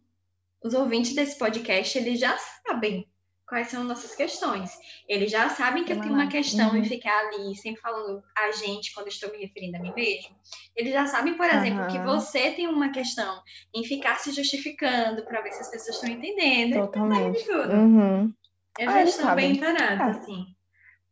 [0.63, 3.09] os ouvintes desse podcast, eles já sabem
[3.47, 4.71] quais são nossas questões.
[5.09, 6.79] Eles já sabem que eu tenho uma questão uhum.
[6.79, 10.35] em ficar ali sempre falando a gente quando estou me referindo a mim mesmo.
[10.75, 11.89] Eles já sabem, por exemplo, uhum.
[11.89, 13.41] que você tem uma questão
[13.75, 16.75] em ficar se justificando para ver se as pessoas estão entendendo.
[16.75, 17.45] Totalmente.
[17.45, 17.73] Tudo.
[17.73, 18.33] Uhum.
[18.79, 20.11] Eu já ah, estou bem entonada, é.
[20.11, 20.56] assim.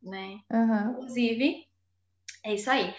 [0.05, 0.39] Né?
[0.91, 1.65] Inclusive,
[2.43, 2.93] é isso aí.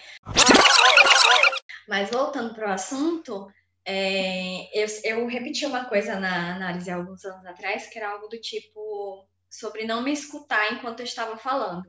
[1.88, 3.48] Mas voltando para o assunto,
[3.84, 8.40] é, eu, eu, repeti uma coisa na análise alguns anos atrás, que era algo do
[8.40, 11.84] tipo sobre não me escutar enquanto eu estava falando.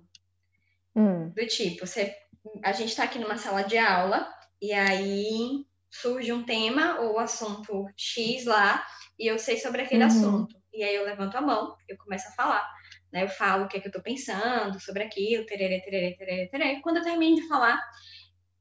[0.95, 1.29] Hum.
[1.29, 2.15] Do tipo, você,
[2.63, 7.87] a gente está aqui numa sala de aula e aí surge um tema ou assunto
[7.95, 8.85] X lá
[9.17, 10.07] e eu sei sobre aquele uhum.
[10.07, 10.55] assunto.
[10.71, 12.76] E aí eu levanto a mão, eu começo a falar.
[13.11, 13.23] Né?
[13.23, 16.81] Eu falo o que é que eu estou pensando sobre aquilo, tererê, tererê, tererê, tererê.
[16.81, 17.81] Quando eu termino de falar,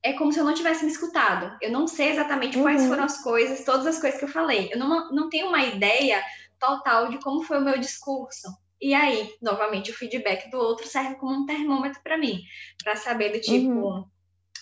[0.03, 1.57] é como se eu não tivesse me escutado.
[1.61, 2.63] Eu não sei exatamente uhum.
[2.63, 4.69] quais foram as coisas, todas as coisas que eu falei.
[4.73, 6.23] Eu não, não tenho uma ideia
[6.59, 8.49] total de como foi o meu discurso.
[8.81, 12.43] E aí, novamente, o feedback do outro serve como um termômetro para mim,
[12.83, 14.05] para saber do tipo, uhum.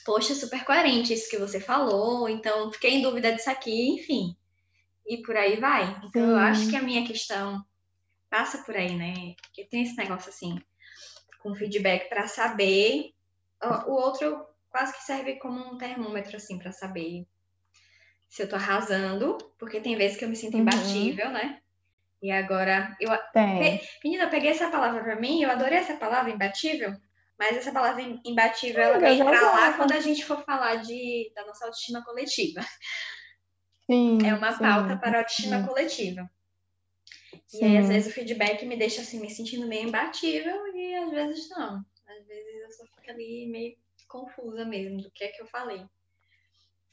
[0.04, 4.36] poxa, super coerente isso que você falou, então fiquei em dúvida disso aqui, enfim.
[5.06, 5.84] E por aí vai.
[6.04, 6.30] Então, Sim.
[6.30, 7.62] eu acho que a minha questão
[8.30, 9.34] passa por aí, né?
[9.42, 10.60] Porque tem esse negócio assim,
[11.40, 13.12] com feedback para saber.
[13.86, 17.26] O outro quase que serve como um termômetro, assim, para saber
[18.28, 20.62] se eu tô arrasando, porque tem vezes que eu me sinto uhum.
[20.62, 21.60] imbatível, né?
[22.20, 23.10] E agora, eu.
[23.32, 23.80] Tem.
[24.02, 26.92] Menina, eu peguei essa palavra para mim, eu adorei essa palavra, imbatível,
[27.38, 31.46] mas essa palavra imbatível, ela vem pra lá quando a gente for falar de, da
[31.46, 32.60] nossa autoestima coletiva.
[33.86, 35.66] Sim, é uma sim, pauta para a autoestima sim.
[35.66, 36.30] coletiva.
[37.46, 37.60] Sim.
[37.60, 41.10] E aí, às vezes, o feedback me deixa assim, me sentindo meio imbatível, e às
[41.10, 41.84] vezes não.
[42.06, 43.76] Às vezes eu só fico ali meio
[44.08, 45.84] confusa mesmo do que é que eu falei.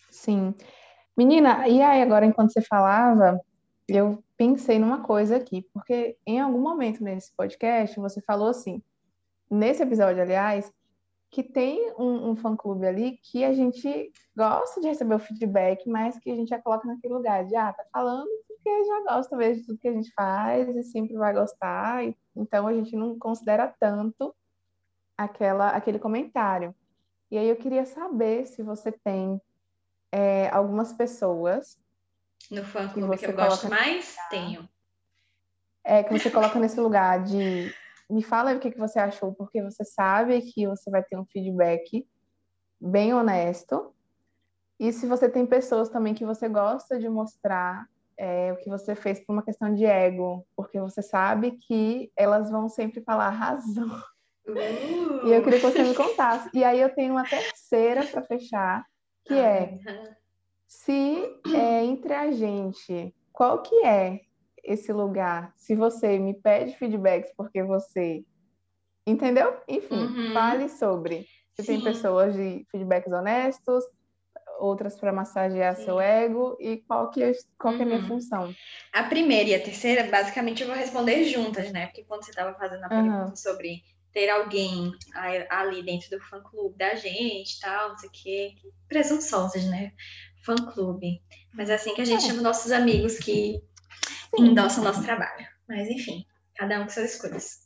[0.10, 0.56] Sim.
[1.16, 3.40] Menina, e aí agora enquanto você falava,
[3.88, 8.82] eu pensei numa coisa aqui, porque em algum momento nesse podcast você falou assim,
[9.50, 10.74] nesse episódio, aliás,
[11.30, 16.18] que tem um, um fã-clube ali que a gente gosta de receber o feedback, mas
[16.18, 18.30] que a gente já coloca naquele lugar de, ah, tá falando
[18.64, 22.04] porque já gosta mesmo de tudo que a gente faz e sempre vai gostar
[22.36, 24.34] Então a gente não considera tanto
[25.18, 26.74] aquela, aquele comentário.
[27.30, 29.42] E aí eu queria saber se você tem
[30.12, 31.80] é, algumas pessoas.
[32.50, 34.16] No fã clube que, eu gosto mais?
[34.30, 34.70] Tenho.
[35.84, 37.74] É, que você coloca nesse lugar de
[38.10, 41.26] me fala o que, que você achou, porque você sabe que você vai ter um
[41.26, 42.06] feedback
[42.80, 43.96] bem honesto.
[44.78, 47.88] E se você tem pessoas também que você gosta de mostrar
[48.22, 52.52] é, o que você fez por uma questão de ego, porque você sabe que elas
[52.52, 53.90] vão sempre falar razão.
[54.48, 55.26] Uh.
[55.28, 56.48] E eu queria que você me contasse.
[56.54, 58.86] E aí eu tenho uma terceira para fechar,
[59.26, 59.76] que é
[60.68, 64.22] se é, entre a gente, qual que é
[64.64, 65.52] esse lugar?
[65.58, 68.24] Se você me pede feedbacks porque você
[69.06, 69.58] entendeu?
[69.68, 70.34] Enfim, uhum.
[70.34, 71.26] fale sobre.
[71.56, 71.74] Se Sim.
[71.74, 73.84] tem pessoas de feedbacks honestos,
[74.62, 75.86] outras para massagear Sim.
[75.86, 78.08] seu ego e qual que é, qual que é a minha uhum.
[78.08, 78.56] função?
[78.94, 81.88] A primeira e a terceira, basicamente, eu vou responder juntas, né?
[81.88, 83.36] Porque quando você estava fazendo a pergunta uhum.
[83.36, 84.92] sobre ter alguém
[85.50, 88.54] ali dentro do fã-clube da gente tal, não sei o quê,
[88.88, 89.94] presunçosas, né?
[90.46, 91.22] Fã-clube.
[91.54, 92.28] Mas é assim que a gente é.
[92.28, 93.62] chama nossos amigos que
[94.36, 94.48] Sim.
[94.48, 95.48] endossam o nosso trabalho.
[95.68, 97.62] Mas, enfim, cada um com suas escolhas.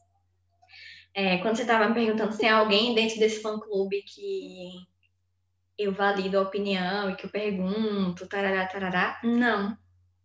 [1.13, 4.71] É, quando você estava me perguntando se tem alguém dentro desse fã-clube que
[5.77, 9.19] eu valido a opinião e que eu pergunto, tarará, tarará.
[9.23, 9.77] Não.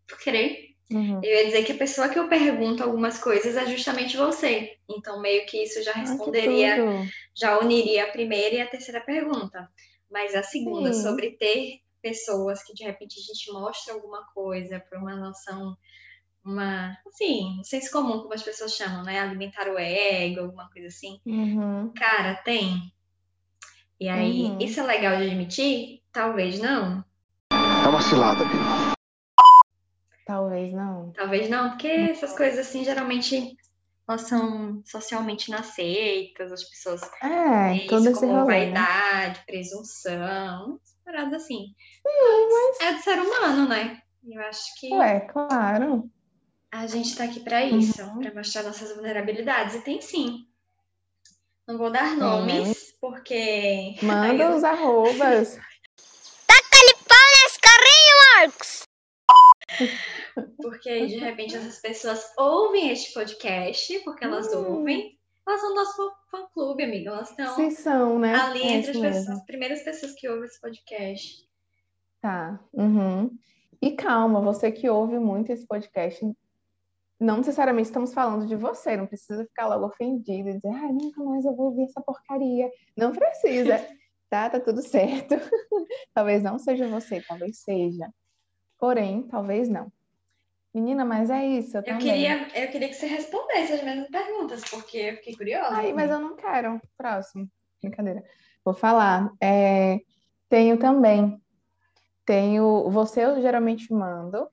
[0.07, 0.71] Tu querer?
[0.93, 1.21] Uhum.
[1.23, 4.77] Eu ia dizer que a pessoa que eu pergunto algumas coisas é justamente você.
[4.89, 6.77] Então, meio que isso já responderia,
[7.35, 9.71] já uniria a primeira e a terceira pergunta.
[10.11, 11.03] Mas a segunda, Sim.
[11.03, 15.77] sobre ter pessoas que de repente a gente mostra alguma coisa por uma noção,
[16.45, 19.21] uma, assim, senso comum, como as pessoas chamam, né?
[19.21, 21.21] Alimentar o ego, alguma coisa assim.
[21.25, 21.93] Uhum.
[21.95, 22.93] Cara, tem.
[24.01, 24.59] E aí, uhum.
[24.61, 26.03] isso é legal de admitir?
[26.11, 27.05] Talvez não.
[27.53, 28.61] É uma cilada, viu?
[30.25, 31.13] Talvez não.
[31.13, 33.57] Talvez não, porque essas coisas assim geralmente
[34.09, 38.73] elas são socialmente inaceitas, as pessoas é, todo esse como rolê, né?
[38.73, 39.45] vaidade, né?
[39.47, 41.75] presunção, paradas assim.
[42.07, 42.81] Sim, mas...
[42.81, 44.01] É do ser humano, né?
[44.27, 44.93] Eu acho que.
[44.95, 46.11] Ué, claro.
[46.73, 48.21] A gente tá aqui para isso, uhum.
[48.21, 49.75] para mostrar nossas vulnerabilidades.
[49.75, 50.47] E tem sim.
[51.67, 52.75] Não vou dar nomes, né?
[53.01, 53.97] Porque.
[54.03, 54.57] Manda eu...
[54.57, 55.59] os arrobas.
[56.47, 58.83] Taca-lhe pau nesse carrinho, Marcos!
[60.59, 64.77] Porque de repente essas pessoas ouvem este podcast, porque elas hum.
[64.77, 65.19] ouvem.
[65.47, 67.11] Elas são do nosso fã-clube, amiga.
[67.11, 68.35] Elas estão Sim, são, né?
[68.35, 71.49] ali é entre as, pessoas, as primeiras pessoas que ouvem esse podcast.
[72.21, 72.61] Tá.
[72.73, 73.31] Uhum.
[73.83, 76.25] E calma, você que ouve muito esse podcast,
[77.21, 81.23] não necessariamente estamos falando de você, não precisa ficar logo ofendido e dizer, ai, nunca
[81.23, 82.71] mais eu vou ouvir essa porcaria.
[82.97, 83.77] Não precisa,
[84.31, 84.49] tá?
[84.49, 85.35] Tá tudo certo.
[86.15, 88.09] talvez não seja você, talvez seja.
[88.79, 89.93] Porém, talvez não.
[90.73, 91.77] Menina, mas é isso.
[91.77, 95.77] Eu, eu queria, eu queria que você respondesse as mesmas perguntas, porque eu fiquei curiosa.
[95.77, 96.81] Ai, mas eu não quero.
[96.97, 97.51] Próximo.
[97.83, 98.25] Brincadeira.
[98.65, 99.31] Vou falar.
[99.43, 100.01] É,
[100.49, 101.39] tenho também.
[102.25, 102.89] Tenho.
[102.91, 104.49] Você eu geralmente mando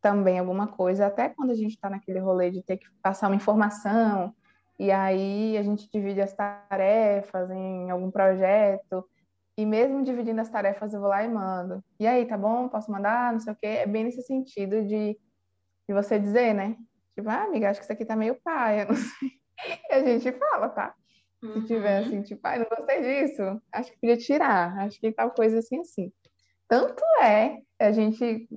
[0.00, 3.36] também alguma coisa, até quando a gente está naquele rolê de ter que passar uma
[3.36, 4.34] informação,
[4.78, 9.04] e aí a gente divide as tarefas em algum projeto,
[9.56, 11.84] e mesmo dividindo as tarefas eu vou lá e mando.
[11.98, 12.66] E aí, tá bom?
[12.68, 13.30] Posso mandar?
[13.30, 13.66] Não sei o quê.
[13.66, 15.18] É bem nesse sentido de,
[15.86, 16.76] de você dizer, né?
[17.14, 19.32] Tipo, ah, amiga, acho que isso aqui tá meio paia, não sei.
[19.90, 20.94] E a gente fala, tá?
[21.40, 22.06] Se tiver uhum.
[22.06, 25.80] assim, tipo, ai, não gostei disso, acho que podia tirar, acho que tal coisa assim,
[25.80, 26.12] assim.
[26.66, 28.48] Tanto é, a gente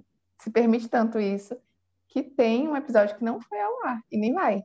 [0.43, 1.55] se permite tanto isso,
[2.09, 4.61] que tem um episódio que não foi ao ar e nem vai.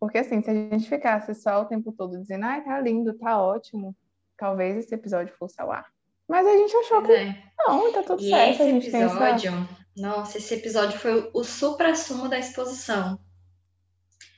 [0.00, 3.40] Porque assim, se a gente ficasse só o tempo todo dizendo, ai, tá lindo, tá
[3.40, 3.96] ótimo,
[4.36, 5.86] talvez esse episódio fosse ao ar.
[6.26, 7.40] Mas a gente achou que é.
[7.56, 8.62] não, tá tudo e certo.
[8.62, 9.68] Esse episódio, essa...
[9.96, 13.16] nossa, esse episódio foi o supra-sumo da exposição.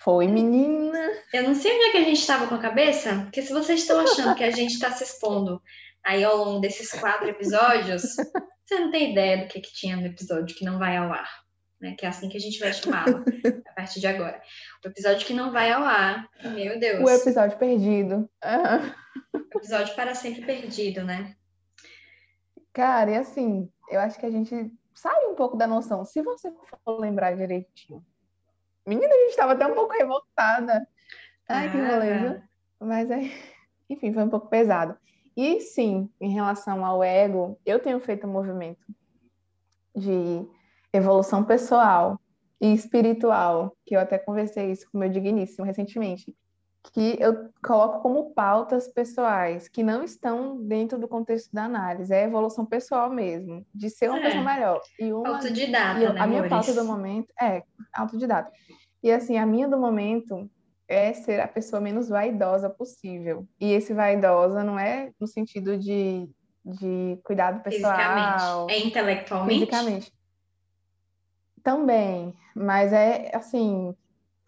[0.01, 1.01] Foi, menina.
[1.33, 3.81] Eu não sei onde é que a gente estava com a cabeça, porque se vocês
[3.81, 5.63] estão achando que a gente está se expondo
[6.09, 8.16] aí ao longo desses quatro episódios,
[8.66, 11.29] você não tem ideia do que, que tinha no episódio que não vai ao ar.
[11.79, 11.94] Né?
[11.97, 13.25] Que é assim que a gente vai chamá-lo
[13.68, 14.40] a partir de agora.
[14.85, 16.27] O episódio que não vai ao ar.
[16.42, 17.05] Meu Deus.
[17.05, 18.29] O episódio perdido.
[19.35, 21.37] O episódio para sempre perdido, né?
[22.73, 26.05] Cara, e assim, eu acho que a gente sai um pouco da noção.
[26.05, 26.51] Se você
[26.85, 28.05] for lembrar direitinho.
[28.87, 30.88] Menina, a gente estava até um pouco revoltada.
[31.47, 32.42] Ai, ah, que beleza.
[32.81, 33.31] Mas é.
[33.90, 34.99] Enfim, foi um pouco pesado.
[35.38, 38.85] E sim, em relação ao ego, eu tenho feito um movimento
[39.94, 40.44] de
[40.92, 42.20] evolução pessoal
[42.61, 46.37] e espiritual, que eu até conversei isso com o meu digníssimo recentemente,
[46.92, 52.24] que eu coloco como pautas pessoais que não estão dentro do contexto da análise, é
[52.24, 54.22] evolução pessoal mesmo, de ser uma é.
[54.22, 54.81] pessoa melhor.
[54.98, 57.62] E uma, autodidata, e né, A minha pauta do momento é
[57.94, 58.51] autodidata.
[59.01, 60.51] E assim, a minha do momento
[60.88, 63.46] é ser a pessoa menos vaidosa possível.
[63.61, 66.29] E esse vaidosa não é no sentido de,
[66.64, 68.66] de cuidado pessoal.
[68.66, 68.85] Fisicamente.
[68.85, 69.61] É intelectualmente?
[69.61, 70.12] Fisicamente.
[71.62, 73.94] Também, mas é assim,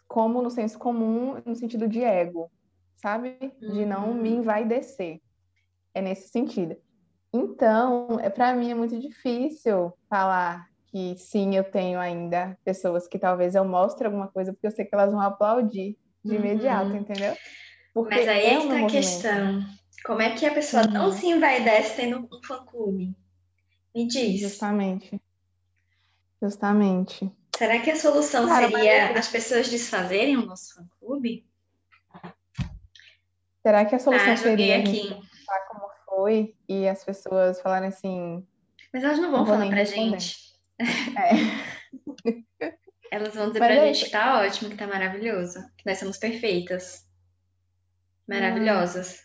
[0.07, 2.51] como no senso comum, no sentido de ego,
[2.95, 3.37] sabe?
[3.59, 4.35] De não me Uhum.
[4.37, 5.21] envaidecer.
[5.93, 6.75] É nesse sentido.
[7.33, 13.19] Então, é, para mim é muito difícil falar que sim, eu tenho ainda pessoas que
[13.19, 16.97] talvez eu mostre alguma coisa, porque eu sei que elas vão aplaudir de imediato, Uhum.
[16.97, 17.35] entendeu?
[17.93, 19.65] Porque Mas aí é é o que meu tá a questão.
[20.05, 21.11] Como é que a pessoa não Uhum.
[21.11, 23.15] se envaidece tendo um fã-clube?
[23.93, 24.39] Me diz.
[24.39, 25.21] Justamente.
[26.41, 27.31] Justamente.
[27.55, 31.45] Será que a solução Cara, mas seria é- as pessoas desfazerem o nosso fã-clube?
[33.61, 35.09] Será que a solução Ah, seria a aqui.
[35.09, 38.45] pensar como foi e as pessoas falarem assim,
[38.91, 40.19] Mas elas não vão Não falar pra responder.
[40.19, 40.51] gente.
[40.79, 41.31] é,
[43.11, 45.99] Elas vão dizer Mas pra é- gente que tá ótimo, que tá maravilhoso, que nós
[45.99, 47.05] somos perfeitas.
[48.27, 49.21] Maravilhosas.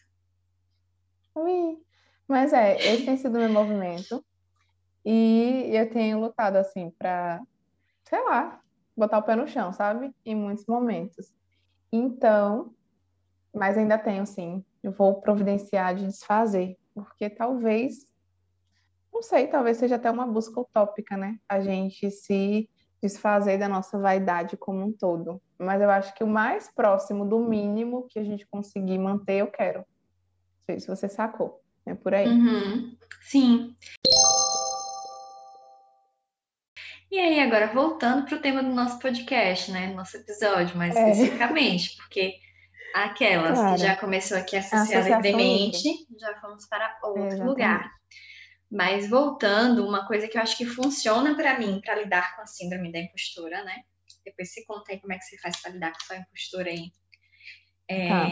[1.34, 1.78] ui.
[2.26, 4.24] Mas é, esse tem sido o meu movimento
[5.04, 7.40] e eu tenho lutado assim para,
[8.08, 8.60] sei lá,
[8.96, 10.12] botar o pé no chão, sabe?
[10.24, 11.32] Em muitos momentos.
[11.92, 12.74] Então,
[13.54, 18.08] mas ainda tenho sim, eu vou providenciar de desfazer, porque talvez,
[19.12, 21.38] não sei, talvez seja até uma busca utópica, né?
[21.48, 22.68] A gente se
[23.02, 25.40] desfazer da nossa vaidade como um todo.
[25.58, 29.46] Mas eu acho que o mais próximo do mínimo que a gente conseguir manter, eu
[29.48, 29.78] quero.
[29.80, 29.84] Não
[30.66, 31.62] sei se você sacou.
[31.84, 32.26] É por aí.
[32.26, 32.96] Uhum.
[33.22, 33.76] Sim.
[37.10, 39.94] E aí, agora voltando pro tema do nosso podcast, né?
[39.94, 41.10] Nosso episódio, mais É.
[41.10, 42.34] especificamente, porque
[42.94, 43.74] aquelas Claro.
[43.76, 47.48] que já começou aqui a associar livremente, já fomos para outro Exatamente.
[47.48, 47.90] lugar.
[48.70, 52.46] Mas voltando, uma coisa que eu acho que funciona pra mim para lidar com a
[52.46, 53.82] síndrome da impostora, né?
[54.24, 56.90] Depois você conta aí como é que você faz para lidar com sua impostura aí.
[57.88, 58.28] É, Tá.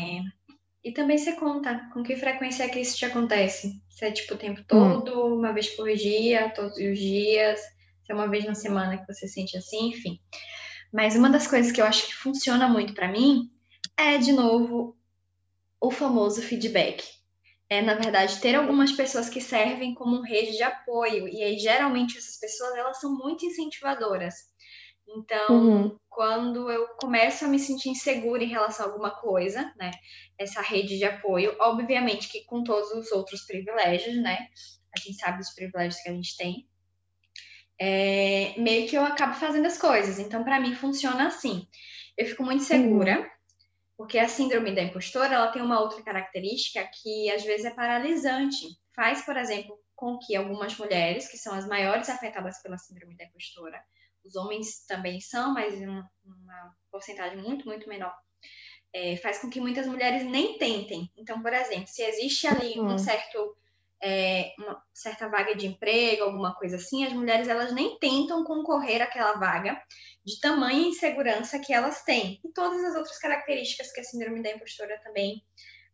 [0.84, 3.80] E também você conta com que frequência é que isso te acontece.
[3.88, 4.64] Se é tipo o tempo Hum.
[4.66, 7.58] todo, uma vez por dia, todos os dias,
[8.04, 10.20] se é uma vez na semana que você sente assim, enfim.
[10.92, 13.50] Mas uma das coisas que eu acho que funciona muito pra mim
[13.96, 14.94] é, de novo,
[15.80, 17.02] o famoso feedback.
[17.70, 21.26] É, na verdade, ter algumas pessoas que servem como rede de apoio.
[21.28, 24.34] E aí, geralmente, essas pessoas, elas são muito incentivadoras.
[25.08, 25.96] Então, Uhum.
[26.08, 29.90] quando eu começo a me sentir insegura em relação a alguma coisa, né?
[30.38, 34.48] Essa rede de apoio, obviamente que com todos os outros privilégios, né?
[34.96, 36.68] A gente sabe dos privilégios que a gente tem.
[37.78, 40.18] É, meio que eu acabo fazendo as coisas.
[40.18, 41.66] Então, para mim, funciona assim.
[42.16, 43.28] Eu fico muito segura,
[43.96, 48.66] porque a síndrome da impostora, ela tem uma outra característica que às vezes é paralisante.
[48.94, 53.24] Faz, por exemplo, com que algumas mulheres, que são as maiores afetadas pela síndrome da
[53.24, 53.80] impostora,
[54.24, 58.14] os homens também são, mas em uma, uma porcentagem muito, muito menor,
[58.92, 61.10] é, faz com que muitas mulheres nem tentem.
[61.16, 62.98] Então, por exemplo, se existe ali um Uhum.
[62.98, 63.56] certo,
[64.04, 69.00] é, uma certa vaga de emprego, alguma coisa assim, as mulheres elas nem tentam concorrer
[69.00, 69.82] àquela vaga
[70.24, 72.38] de tamanha insegurança que elas têm.
[72.44, 75.42] E todas as outras características que a síndrome da impostora também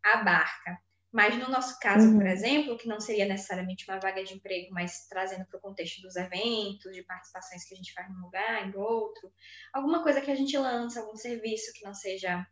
[0.03, 0.79] abarca.
[1.12, 2.18] Mas no nosso caso, Uhum.
[2.18, 6.01] por exemplo, que não seria necessariamente uma vaga de emprego, mas trazendo para o contexto
[6.03, 9.33] dos eventos, de participações que a gente faz num lugar, em outro,
[9.73, 12.46] alguma coisa que a gente lança, algum serviço que não seja,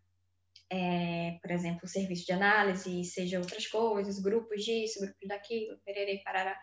[0.70, 6.58] é, por exemplo, serviço de análise, seja outras coisas, grupos disso, grupos daquilo, pererei, parará.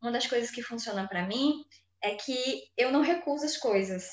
[0.00, 1.54] Uma das coisas que funciona para mim
[2.02, 4.04] é que eu não recuso as coisas.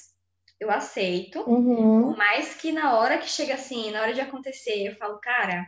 [0.59, 2.01] Eu aceito, Uhum.
[2.03, 5.65] por mais que na hora que chega assim, na hora de acontecer, eu falo, cara,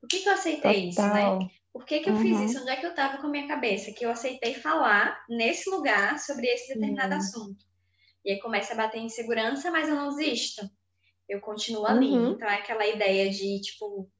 [0.00, 1.08] por que, que eu aceitei isso, né?
[1.22, 1.38] Total.
[1.72, 2.44] Por que, que eu fiz Uhum.
[2.46, 2.60] isso?
[2.62, 3.92] Onde é que eu tava com a minha cabeça?
[3.92, 7.18] Que eu aceitei falar nesse lugar sobre esse determinado Uhum.
[7.18, 7.64] assunto.
[8.24, 10.62] E aí começa a bater insegurança, mas eu não desisto.
[11.28, 12.10] Eu continuo ali.
[12.10, 12.32] Uhum.
[12.32, 14.10] Então é aquela ideia de, tipo,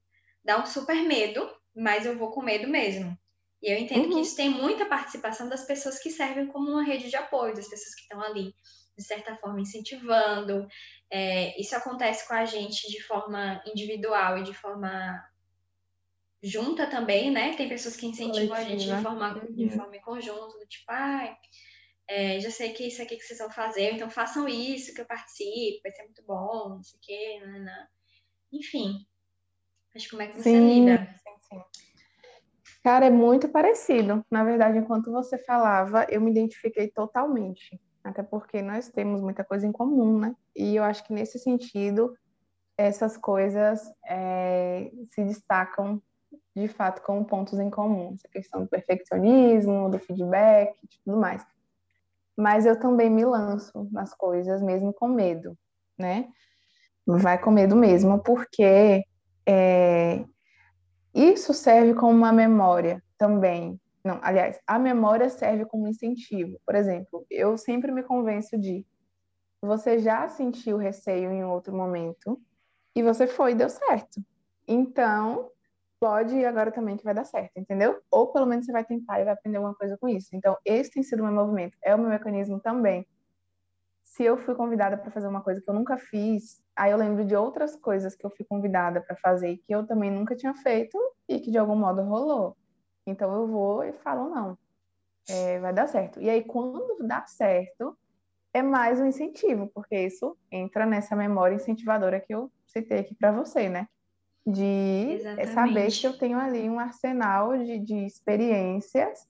[0.45, 3.17] dar um super medo, mas eu vou com medo mesmo.
[3.63, 4.21] E eu entendo que Uhum.
[4.21, 7.95] isso tem muita participação das pessoas que servem como uma rede de apoio, das pessoas
[7.95, 8.55] que estão ali,
[8.97, 10.67] de certa forma, incentivando.
[11.11, 15.23] É, isso acontece com a gente de forma individual e de forma
[16.43, 17.55] junta também, né?
[17.57, 19.03] Tem pessoas que incentivam a gente de Coletiva.
[19.03, 19.71] forma, de Uhum.
[19.71, 21.35] forma em conjunto, do tipo, ai,
[22.09, 25.07] é, já sei que isso aqui que vocês vão fazer, então façam isso que eu
[25.07, 27.89] participo, vai ser muito bom, não sei o quê, nananã.
[28.53, 29.07] Enfim,
[29.93, 31.15] mas como é que você Sim, lida?
[31.17, 31.63] sim, sim.
[32.83, 34.25] Cara, é muito parecido.
[34.31, 37.81] Na verdade, enquanto você falava, eu me identifiquei totalmente.
[38.05, 40.37] Até porque nós temos muita coisa em comum, né?
[40.55, 42.17] E eu acho que nesse sentido,
[42.79, 46.01] essas coisas é, se destacam
[46.55, 48.15] de fato como pontos em comum.
[48.15, 51.45] Essa questão do perfeccionismo, do feedback e tudo mais.
[52.37, 55.57] Mas eu também me lanço nas coisas, mesmo com medo,
[55.99, 56.29] né?
[57.07, 59.05] vai com medo mesmo, porque
[59.47, 60.25] é,
[61.15, 63.81] isso serve como uma memória também.
[64.05, 66.61] Não, aliás, a memória serve como incentivo.
[66.67, 68.85] Por exemplo, eu sempre me convenço de
[69.63, 72.41] você já sentiu receio em outro momento
[72.95, 74.21] e você foi deu certo.
[74.67, 75.51] Então,
[76.07, 78.01] pode ir agora também que vai dar certo, entendeu?
[78.13, 80.29] Ou pelo menos você vai tentar e vai aprender alguma coisa com isso.
[80.33, 83.05] Então, esse tem sido o meu movimento, é o meu mecanismo também.
[84.05, 87.25] Se eu fui convidada para fazer uma coisa que eu nunca fiz, aí eu lembro
[87.25, 90.55] de outras coisas que eu fui convidada para fazer e que eu também nunca tinha
[90.55, 90.97] feito
[91.29, 92.57] e que de algum modo rolou.
[93.05, 94.57] Então eu vou e falo não,
[95.29, 96.21] é, vai dar certo.
[96.21, 97.99] E aí quando dá certo,
[98.55, 103.33] é mais um incentivo, porque isso entra nessa memória incentivadora que eu citei aqui para
[103.33, 103.89] você, né?
[104.47, 105.53] De Exatamente.
[105.53, 109.27] saber que eu tenho ali um arsenal de, de experiências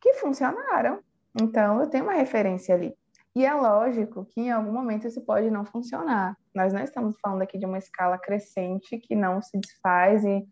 [0.00, 1.00] que funcionaram.
[1.38, 2.94] Então, eu tenho uma referência ali.
[3.34, 6.34] E é lógico que em algum momento isso pode não funcionar.
[6.54, 10.42] Nós não estamos falando aqui de uma escala crescente que não se desfaz e,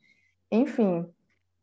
[0.53, 1.11] enfim,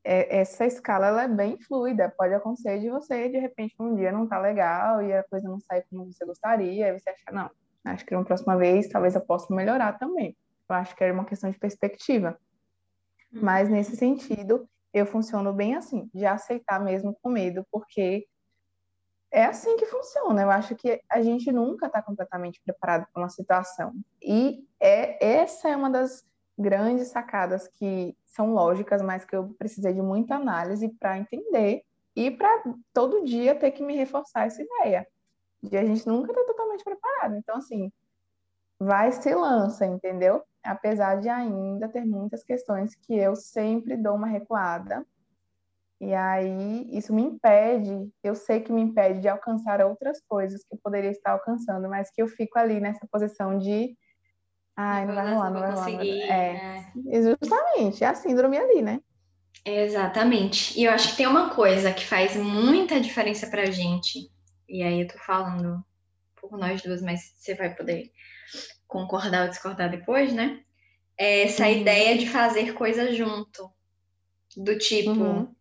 [0.03, 2.11] é, essa escala ela é bem fluida.
[2.17, 5.59] Pode acontecer de você, de repente, um dia não tá legal e a coisa não
[5.59, 7.51] sai como você gostaria, e você acha, não,
[7.85, 10.35] acho que na próxima vez talvez eu possa melhorar também.
[10.72, 12.38] Eu acho que era uma questão de perspectiva.
[13.32, 13.41] Uhum.
[13.41, 18.28] Mas nesse sentido, eu funciono bem assim, de aceitar mesmo com medo, porque
[19.32, 20.41] é assim que funciona.
[20.41, 23.93] Eu acho que a gente nunca está completamente preparado para uma situação.
[24.22, 26.24] E é essa é uma das
[26.57, 31.84] grandes sacadas que são lógicas, mas que eu precisei de muita análise para entender
[32.15, 32.63] e para
[32.93, 35.07] todo dia ter que me reforçar essa ideia
[35.63, 37.36] de a gente nunca está totalmente preparado.
[37.36, 37.91] Então, assim,
[38.82, 40.43] vai se lança, entendeu?
[40.63, 45.05] apesar de ainda ter muitas questões que eu sempre dou uma recuada.
[45.99, 50.73] E aí isso me impede, eu sei que me impede de alcançar outras coisas que
[50.73, 53.95] eu poderia estar alcançando, mas que eu fico ali nessa posição de
[54.75, 56.05] ai, não, não vai rolar, não vai rolar.
[56.05, 58.99] É, é, justamente, é a síndrome ali, né?
[59.63, 60.79] Exatamente.
[60.79, 64.27] E eu acho que tem uma coisa que faz muita diferença pra gente,
[64.67, 65.86] e aí eu tô falando
[66.36, 68.11] por nós duas, mas você vai poder
[68.91, 70.61] concordar ou discordar depois, né?
[71.17, 71.71] É essa uhum.
[71.71, 73.71] ideia de fazer coisa junto.
[74.55, 75.55] Do tipo, uhum.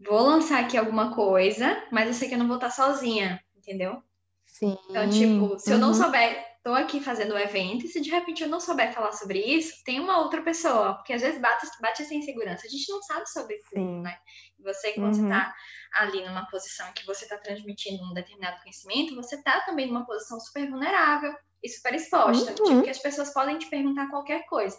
[0.00, 4.02] vou lançar aqui alguma coisa, mas eu sei que eu não vou estar sozinha, entendeu?
[4.44, 4.76] Sim.
[4.90, 5.94] Então, tipo, se eu não uhum.
[5.94, 9.38] souber, tô aqui fazendo o evento, e se de repente eu não souber falar sobre
[9.38, 12.66] isso, tem uma outra pessoa, porque às vezes bate, bate essa insegurança.
[12.66, 14.18] A gente não sabe sobre isso, né?
[14.58, 15.22] Você, quando uhum.
[15.22, 15.54] você tá
[15.94, 20.40] ali numa posição que você tá transmitindo um determinado conhecimento, você tá também numa posição
[20.40, 21.32] super vulnerável
[21.62, 22.50] e super exposta.
[22.50, 22.54] Uhum.
[22.54, 24.76] Tipo, que as pessoas podem te perguntar qualquer coisa.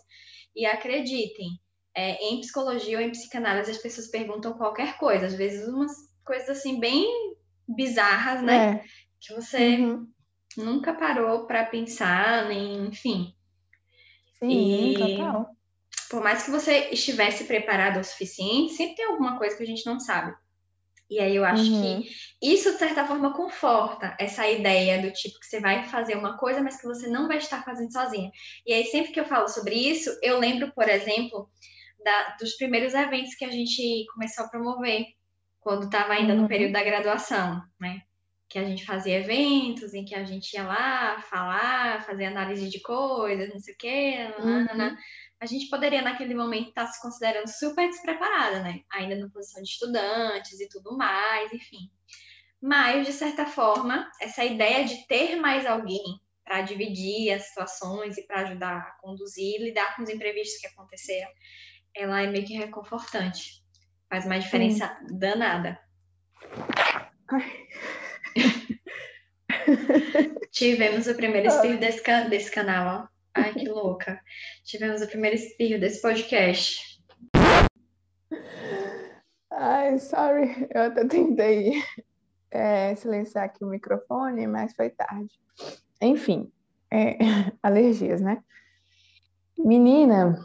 [0.55, 1.47] E acreditem,
[1.95, 5.27] é, em psicologia ou em psicanálise, as pessoas perguntam qualquer coisa.
[5.27, 5.91] Às vezes, umas
[6.25, 7.07] coisas assim, bem
[7.67, 8.75] bizarras, né?
[8.75, 8.83] É.
[9.19, 10.07] Que você uhum.
[10.57, 13.33] nunca parou para pensar, nem, enfim.
[14.39, 15.17] Sim, e...
[15.17, 15.49] total.
[16.09, 19.85] Por mais que você estivesse preparado o suficiente, sempre tem alguma coisa que a gente
[19.85, 20.35] não sabe.
[21.11, 22.01] E aí eu acho uhum.
[22.01, 22.09] que
[22.41, 26.63] isso, de certa forma, conforta essa ideia do tipo que você vai fazer uma coisa,
[26.63, 28.31] mas que você não vai estar fazendo sozinha.
[28.65, 31.49] E aí, sempre que eu falo sobre isso, eu lembro, por exemplo,
[32.01, 35.05] da, dos primeiros eventos que a gente começou a promover,
[35.59, 36.43] quando estava ainda uhum.
[36.43, 37.99] no período da graduação, né?
[38.47, 42.79] Que a gente fazia eventos em que a gente ia lá falar, fazer análise de
[42.79, 44.95] coisas, não sei o quê, uhum
[45.41, 48.81] a gente poderia, naquele momento, estar se considerando super despreparada, né?
[48.91, 51.89] Ainda na posição de estudantes e tudo mais, enfim.
[52.61, 58.27] Mas, de certa forma, essa ideia de ter mais alguém para dividir as situações e
[58.27, 61.31] para ajudar a conduzir, lidar com os imprevistos que aconteceram,
[61.95, 63.63] ela é meio que reconfortante.
[64.07, 65.79] Faz uma diferença danada.
[70.51, 73.10] Tivemos o primeiro espírito desse, desse canal, ó.
[73.33, 74.19] Ai, que louca.
[74.63, 76.99] Tivemos o primeiro espirro desse podcast.
[79.51, 80.67] Ai, sorry.
[80.73, 81.81] Eu até tentei
[82.49, 85.33] é, silenciar aqui o microfone, mas foi tarde.
[86.01, 86.51] Enfim,
[86.91, 87.17] é,
[87.63, 88.43] alergias, né?
[89.57, 90.37] Menina,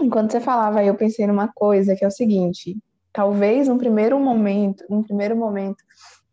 [0.00, 2.76] enquanto você falava, eu pensei numa coisa que é o seguinte:
[3.12, 5.82] talvez um primeiro momento, um primeiro momento,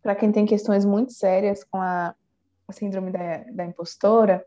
[0.01, 2.15] para quem tem questões muito sérias com a,
[2.67, 4.43] a síndrome da, da impostora,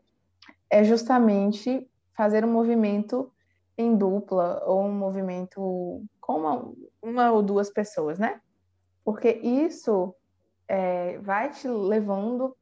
[0.69, 3.31] é justamente fazer um movimento
[3.77, 8.41] em dupla ou um movimento com uma, uma ou duas pessoas, né?
[9.05, 10.13] Porque isso
[10.67, 12.55] é, vai te levando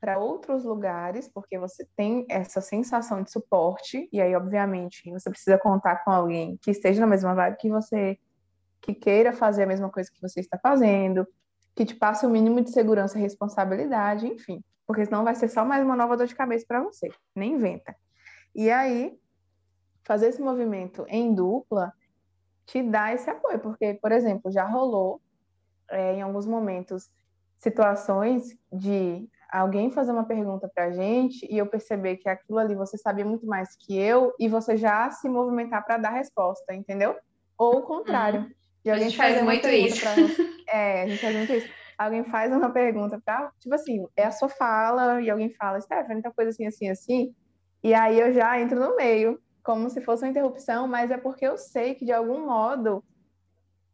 [0.00, 5.56] para outros lugares, porque você tem essa sensação de suporte, e aí, obviamente, você precisa
[5.56, 8.18] contar com alguém que esteja na mesma vibe que você,
[8.80, 11.26] que queira fazer a mesma coisa que você está fazendo,
[11.74, 15.64] que te passe o mínimo de segurança e responsabilidade, enfim porque senão vai ser só
[15.64, 17.10] mais uma nova dor de cabeça para você.
[17.34, 17.94] Nem inventa.
[18.54, 19.18] E aí,
[20.04, 21.92] fazer esse movimento em dupla
[22.64, 25.20] te dá esse apoio, porque, por exemplo, já rolou
[25.90, 27.10] é, em alguns momentos
[27.58, 32.74] situações de alguém fazer uma pergunta para a gente e eu perceber que aquilo ali
[32.74, 37.16] você sabia muito mais que eu e você já se movimentar para dar resposta, entendeu?
[37.56, 38.40] Ou o contrário.
[38.40, 38.50] Uhum.
[38.84, 40.04] E A gente faz muito isso.
[40.68, 41.68] É, a gente faz muito isso.
[41.98, 46.22] Alguém faz uma pergunta para, tipo assim, é a sua fala e alguém fala, Stephanie,
[46.22, 47.34] tá coisa assim, assim, assim.
[47.82, 51.46] E aí eu já entro no meio, como se fosse uma interrupção, mas é porque
[51.46, 53.04] eu sei que de algum modo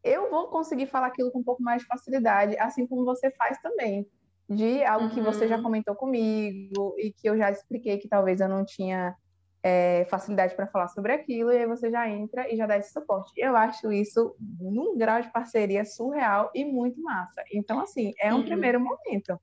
[0.05, 3.59] eu vou conseguir falar aquilo com um pouco mais de facilidade, assim como você faz
[3.61, 4.07] também
[4.49, 5.63] de algo que você já Uhum.
[5.63, 9.15] comentou comigo e que eu já expliquei que talvez eu não tinha
[9.63, 12.93] é, facilidade para falar sobre aquilo, e aí você já entra e já dá esse
[12.93, 13.33] suporte.
[13.37, 17.43] Eu acho isso num grau de parceria surreal e muito massa.
[17.53, 18.45] Então, assim, é um Uhum.
[18.45, 19.41] primeiro momento.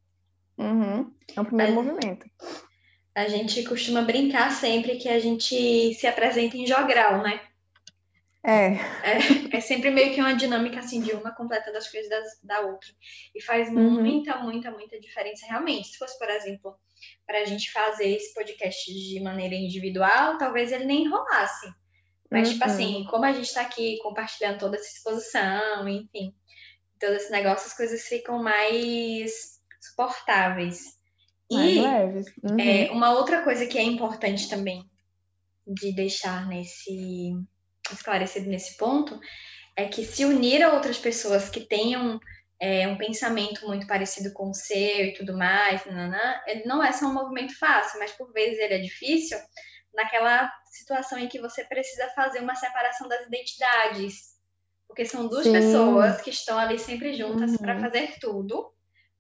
[0.57, 1.13] Uhum.
[1.35, 1.75] É um primeiro É.
[1.75, 2.25] movimento.
[3.15, 7.41] A gente costuma brincar sempre que a gente se apresenta em jogral, né?
[8.43, 12.39] É, É, é sempre meio que uma dinâmica assim de uma completa das coisas das-
[12.43, 12.89] da outra.
[13.35, 14.01] E faz Uhum.
[14.01, 15.89] muita, muita, muita diferença realmente.
[15.89, 16.75] Se fosse, por exemplo,
[17.25, 21.67] para a gente fazer esse podcast de maneira individual, talvez ele nem rolasse.
[22.31, 22.71] Mas, tipo Uhum.
[22.71, 26.33] assim, como a gente está aqui compartilhando toda essa exposição, enfim,
[26.99, 30.97] todo esse negócio, as coisas ficam mais suportáveis.
[31.51, 32.25] mais E leves.
[32.43, 32.59] Uhum.
[32.59, 34.83] é, uma outra coisa que é importante também
[35.65, 37.33] de deixar nesse
[37.91, 39.19] esclarecido nesse ponto
[39.75, 42.19] é que se unir a outras pessoas que tenham
[42.59, 46.91] é, um pensamento muito parecido com o seu e tudo mais, nananã, ele não é
[46.91, 49.37] só um movimento fácil, mas por vezes ele é difícil
[49.93, 54.37] naquela situação em que você precisa fazer uma separação das identidades,
[54.87, 55.53] porque são duas Sim.
[55.53, 57.57] pessoas que estão ali sempre juntas Uhum.
[57.57, 58.73] para fazer tudo,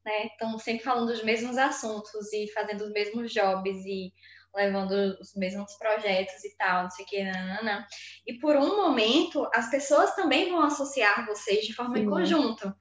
[0.05, 0.27] né?
[0.27, 4.13] Estão sempre falando dos mesmos assuntos e fazendo os mesmos jobs e
[4.55, 7.87] levando os mesmos projetos e tal, não sei o que, nanana.
[8.25, 12.73] E por um momento, as pessoas também vão associar vocês de forma em conjunto.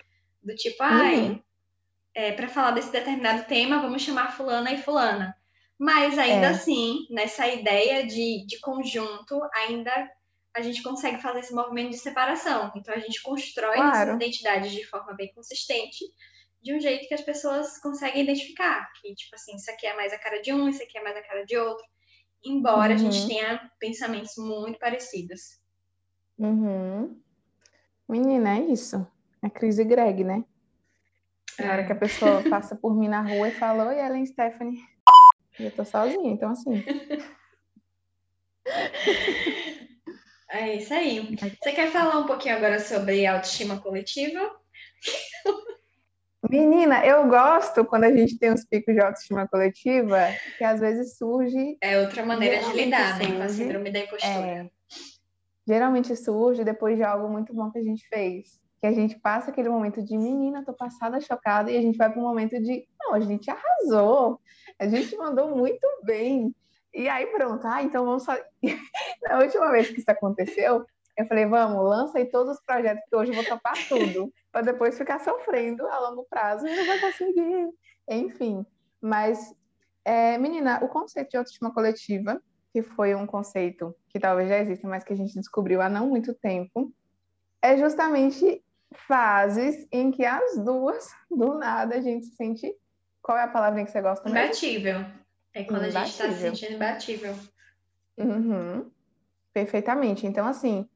[0.49, 1.42] Do tipo, ai, Uhum.
[2.14, 5.36] é, para falar desse determinado tema, vamos chamar fulana e fulana.
[5.78, 6.51] Mas ainda É.
[6.51, 10.11] assim, nessa ideia de, de conjunto, ainda
[10.55, 12.72] a gente consegue fazer esse movimento de separação.
[12.74, 13.90] Então a gente constrói Claro.
[14.12, 16.03] nossas identidades de forma bem consistente,
[16.62, 18.90] de um jeito que as pessoas conseguem identificar.
[19.01, 21.16] Que, tipo assim, isso aqui é mais a cara de um, isso aqui é mais
[21.16, 21.84] a cara de outro.
[22.42, 23.28] Embora a gente Uhum.
[23.28, 25.61] tenha pensamentos muito parecidos.
[26.38, 27.20] Uhum.
[28.09, 29.07] Menina, é isso.
[29.43, 30.45] É crise Greg, né?
[31.59, 31.86] Na hora É.
[31.86, 34.80] que a pessoa passa por mim na rua e fala, oi, Ellen Stephanie.
[35.59, 36.84] E eu tô sozinha, então assim.
[40.51, 41.36] É isso aí.
[41.62, 44.57] Você quer falar um pouquinho agora sobre autoestima coletiva?
[46.49, 50.18] Menina, eu gosto quando a gente tem uns picos de autoestima coletiva,
[50.57, 53.99] que às vezes surge, É outra maneira de lidar, né, com a surge, síndrome da
[53.99, 54.30] impostura.
[54.47, 54.70] é,
[55.66, 58.61] geralmente surge depois de algo muito bom que a gente fez.
[58.81, 62.11] Que a gente passa aquele momento de menina, tô passada, chocada, e a gente vai
[62.11, 64.41] para um momento de, não, a gente arrasou,
[64.79, 66.55] a gente mandou muito bem.
[66.95, 68.45] E aí pronto, ah, então vamos fazer.
[69.22, 70.85] Na última vez que isso aconteceu,
[71.16, 74.62] eu falei, vamos, lança aí todos os projetos, que hoje eu vou topar tudo, para
[74.62, 77.68] depois ficar sofrendo a longo prazo e não vai conseguir.
[78.09, 78.64] Enfim,
[79.01, 79.53] mas,
[80.05, 82.41] é, menina, o conceito de autoestima coletiva,
[82.72, 86.09] que foi um conceito que talvez já exista, mas que a gente descobriu há não
[86.09, 86.93] muito tempo,
[87.61, 88.62] é justamente
[88.95, 92.74] fases em que as duas, do nada, a gente se sente.
[93.22, 94.39] Qual é a palavrinha que você gosta mesmo?
[94.39, 95.05] Imbatível.
[95.55, 96.55] É quando a gente está se Imbatível.
[96.55, 97.34] sentindo imbatível.
[98.16, 98.91] Uhum,
[99.53, 100.26] perfeitamente.
[100.26, 100.89] Então, assim,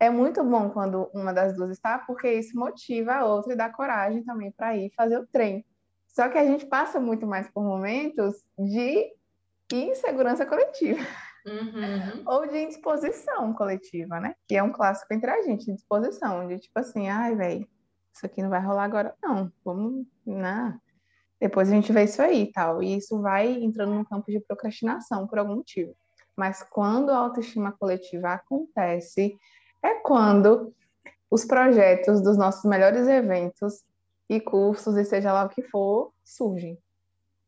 [0.00, 3.68] é muito bom quando uma das duas está, porque isso motiva a outra e dá
[3.68, 5.64] coragem também para ir fazer o trem.
[6.06, 9.12] Só que a gente passa muito mais por momentos de
[9.72, 11.00] insegurança coletiva
[11.46, 12.22] Uhum.
[12.26, 14.34] ou de indisposição coletiva, né?
[14.48, 17.68] Que é um clássico entre a gente, indisposição, de tipo assim, ai, velho,
[18.14, 19.52] isso aqui não vai rolar agora, não.
[19.64, 20.78] Vamos, não.
[21.40, 22.82] Depois a gente vê isso aí e tal.
[22.82, 25.94] E isso vai entrando no campo de procrastinação por algum motivo.
[26.36, 29.36] Mas quando a autoestima coletiva acontece,
[29.82, 30.74] é quando
[31.30, 33.84] os projetos dos nossos melhores eventos
[34.28, 36.78] e cursos, e seja lá o que for, surgem.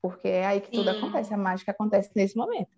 [0.02, 0.96] Porque é aí que tudo Sim.
[0.96, 2.70] acontece, a mágica acontece nesse momento.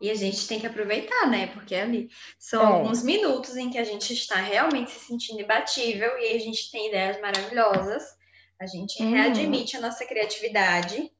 [0.00, 1.48] E a gente tem que aproveitar, né?
[1.48, 2.64] Porque ali são É.
[2.66, 6.88] alguns minutos em que a gente está realmente se sentindo imbatível e a gente tem
[6.88, 8.02] ideias maravilhosas.
[8.58, 9.10] A gente Uhum.
[9.10, 11.10] readmite a nossa criatividade,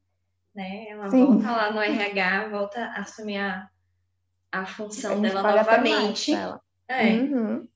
[0.54, 0.86] né?
[0.88, 1.26] Ela Sim.
[1.26, 3.68] volta lá no RH, volta a assumir a,
[4.50, 6.32] a A função gente dela novamente.
[6.32, 6.60] pra ela.
[6.88, 7.12] É.
[7.16, 7.68] Uhum.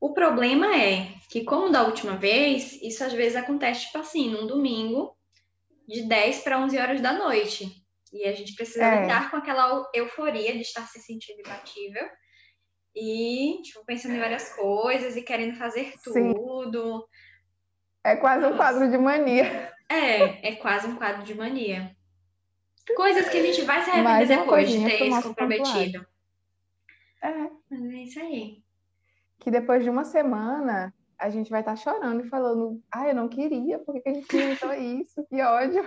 [0.00, 4.46] O problema é que, como da última vez, isso às vezes acontece, tipo assim, num
[4.46, 5.16] domingo,
[5.88, 7.83] de 10 para 11 horas da noite.
[8.14, 9.02] E a gente precisa É.
[9.02, 12.08] lidar com aquela euforia de estar se sentindo imbatível.
[12.94, 16.32] E, tipo, pensando em várias coisas e querendo fazer Sim.
[16.32, 17.04] tudo.
[18.04, 19.72] É quase um quadro de mania.
[19.88, 21.94] É, é quase um quadro de mania.
[22.96, 26.06] Coisas que a gente vai se arrepender depois de ter isso comprometido.
[27.22, 27.50] É.
[27.70, 28.62] Mas é isso aí.
[29.40, 33.28] que depois de uma semana a gente vai estar chorando e falando, ah, eu não
[33.28, 35.26] queria, por que que a gente inventou isso?
[35.28, 35.84] Que ódio.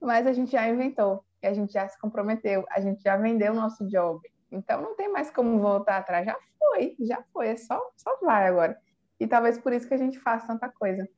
[0.00, 3.56] Mas a gente já inventou, a gente já se comprometeu, a gente já vendeu o
[3.56, 4.20] nosso job.
[4.50, 8.46] Então não tem mais como voltar atrás, já foi, já foi, é só, só vai
[8.46, 8.78] agora.
[9.18, 11.08] E talvez por isso que a gente faça tanta coisa.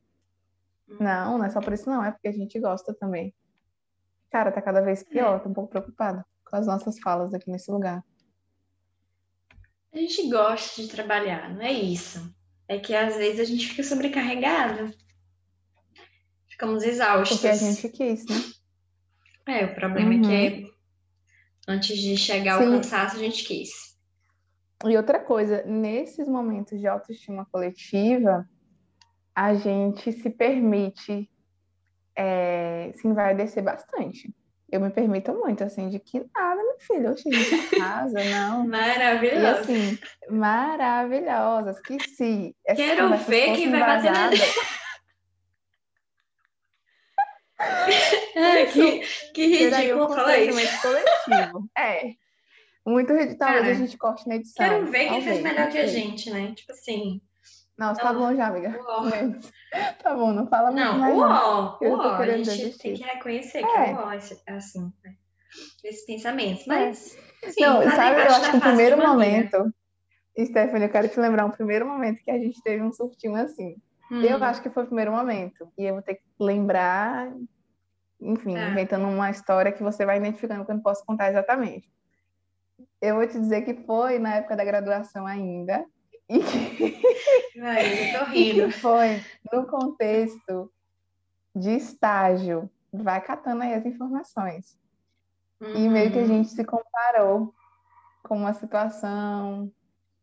[0.89, 3.35] Não, não é só por isso não, é porque a gente gosta também.
[4.31, 7.71] Cara, tá cada vez pior, tô um pouco preocupada com as nossas falas aqui nesse
[7.71, 8.05] lugar.
[9.93, 12.35] A gente gosta de trabalhar, não é isso.
[12.69, 14.93] É que às vezes a gente fica sobrecarregado.
[16.57, 17.37] Ficamos exaustos.
[17.37, 18.37] Porque a gente quis, né?
[19.47, 20.31] É, o problema Uhum.
[20.33, 20.73] é que
[21.69, 22.71] antes de chegar ao Sim.
[22.73, 23.69] cansaço, a gente quis.
[24.87, 28.49] E outra coisa, nesses momentos de autoestima coletiva,
[29.35, 31.31] a gente se permite
[32.17, 34.35] é, se envaidecer bastante.
[34.73, 38.65] Eu me permito muito, assim, de que nada, meu filho, oxe, a gente arrasa, não.
[38.65, 39.47] E Maravilhoso.
[39.61, 39.99] assim,
[40.31, 44.31] maravilhosas, que se Quero ver quem vai bater na-
[48.73, 49.01] que,
[49.33, 50.83] que um ridículo falar isso.
[50.83, 51.69] coletivo.
[51.77, 52.13] É.
[52.87, 53.39] Muito ridículo.
[53.39, 54.65] Talvez a gente corte na edição.
[54.69, 56.53] Quero ver quem fez melhor que a gente, né?
[56.55, 57.21] Tipo assim.
[57.77, 58.21] Nossa, tá Não.
[58.21, 58.79] bom já, amiga.
[60.03, 61.21] Tá bom, não fala muito Não, mais não.
[61.21, 61.79] uó,
[62.23, 62.79] a gente desistir.
[62.79, 63.63] tem que reconhecer É.
[63.63, 65.15] que é uó, esse- assim, né?
[65.85, 66.65] esses pensamentos.
[66.67, 69.75] Mas, assim, Não, sabe, eu acho que o primeiro momento,
[70.39, 73.77] Stephanie, eu quero te lembrar um primeiro momento que a gente teve um surtinho assim.
[74.11, 75.73] Hum, Eu acho que foi o primeiro momento.
[75.77, 77.33] E eu vou ter que lembrar,
[78.21, 78.61] enfim, Tá.
[78.71, 81.91] inventando uma história que você vai identificando que eu não posso contar exatamente.
[83.01, 85.85] Eu vou te dizer que foi na época da graduação ainda.
[86.29, 88.71] E que, Vai, eu tô rindo.
[88.83, 90.73] foi no contexto
[91.55, 92.69] de estágio.
[92.93, 94.77] Vai catando aí as informações.
[95.61, 96.27] E meio que a Uhum.
[96.27, 97.55] gente se comparou
[98.25, 99.73] com uma situação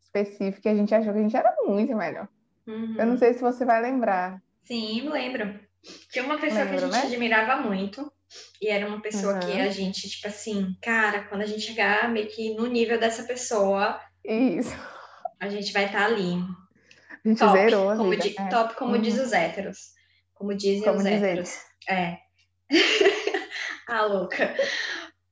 [0.02, 2.28] específica e a gente achou que a gente era muito melhor.
[2.66, 2.96] Uhum.
[2.98, 4.42] Eu não sei se você vai lembrar.
[4.64, 5.58] Sim, lembro.
[6.10, 7.02] Tinha uma pessoa que a gente né?
[7.02, 8.10] admirava muito.
[8.60, 9.62] E era uma pessoa que Uhum.
[9.62, 14.00] a gente, tipo assim, cara, quando a gente chegar meio que no nível dessa pessoa,
[14.24, 14.74] Isso.
[15.38, 16.34] a gente vai estar ali.
[17.24, 18.48] A gente Top, zerou a como di- é.
[18.48, 19.00] top como Uhum.
[19.02, 19.78] diz os héteros.
[20.32, 21.58] Como dizem Como os diz héteros.
[21.88, 22.16] É.
[23.88, 24.54] a louca.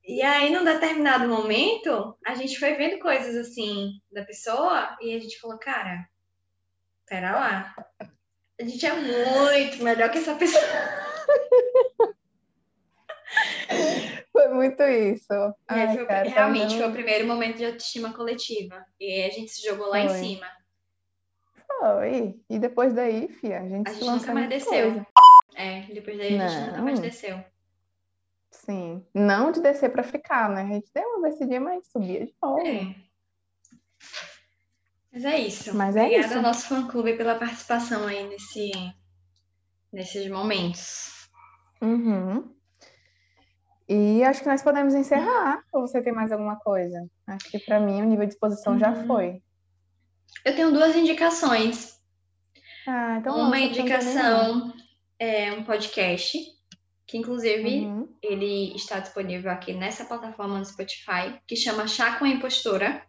[0.05, 5.19] E aí, num determinado momento, a gente foi vendo coisas assim da pessoa e a
[5.19, 6.05] gente falou, cara,
[7.13, 7.75] pera lá.
[8.59, 10.63] A gente é muito melhor que essa pessoa.
[14.31, 15.27] Foi muito isso.
[15.67, 16.77] Ai, foi- cara, tá realmente vendo?
[16.79, 18.83] foi o primeiro momento de autoestima coletiva.
[18.99, 20.17] E a gente se jogou lá em Foi.
[20.17, 20.47] cima.
[21.79, 22.39] Foi.
[22.49, 24.91] E depois daí, fia, a gente A gente nunca mais em desceu.
[24.91, 25.07] coisa.
[25.55, 27.05] É, depois daí a gente nunca mais Não.
[27.07, 27.45] desceu.
[28.51, 29.05] Sim.
[29.13, 30.63] Não de descer pra ficar, né?
[30.63, 32.59] A gente deu uma descidinha, mas subia de novo.
[32.65, 32.95] É.
[35.13, 35.75] Mas é isso.
[35.75, 36.35] Mas é Obrigada isso.
[36.37, 38.71] ao nosso fã-clube pela participação aí nesse,
[39.91, 41.29] nesses momentos.
[41.81, 42.51] Uhum.
[43.87, 45.61] E acho que nós podemos encerrar.
[45.71, 47.05] Ou você tem mais alguma coisa?
[47.27, 49.05] Acho que pra mim o nível de exposição já Uhum.
[49.07, 49.41] foi.
[50.43, 51.93] Eu tenho duas indicações.
[52.87, 54.73] Ah, então Uma indicação
[55.19, 56.37] é um podcast,
[57.05, 58.09] que inclusive Uhum.
[58.21, 63.05] ele está disponível aqui nessa plataforma no Spotify, que chama Chá com a Impostora.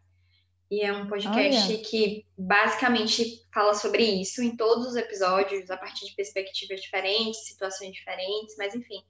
[0.75, 1.85] E é um podcast Olha.
[1.85, 7.93] que basicamente fala sobre isso em todos os episódios, a partir de perspectivas diferentes, situações
[7.93, 9.01] diferentes, mas enfim.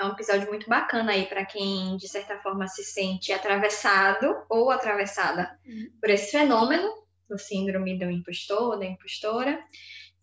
[0.00, 4.70] É um episódio muito bacana aí para quem, de certa forma, se sente atravessado ou
[4.70, 5.60] atravessada
[6.00, 6.90] por esse fenômeno
[7.28, 9.62] do síndrome do impostor, da impostora.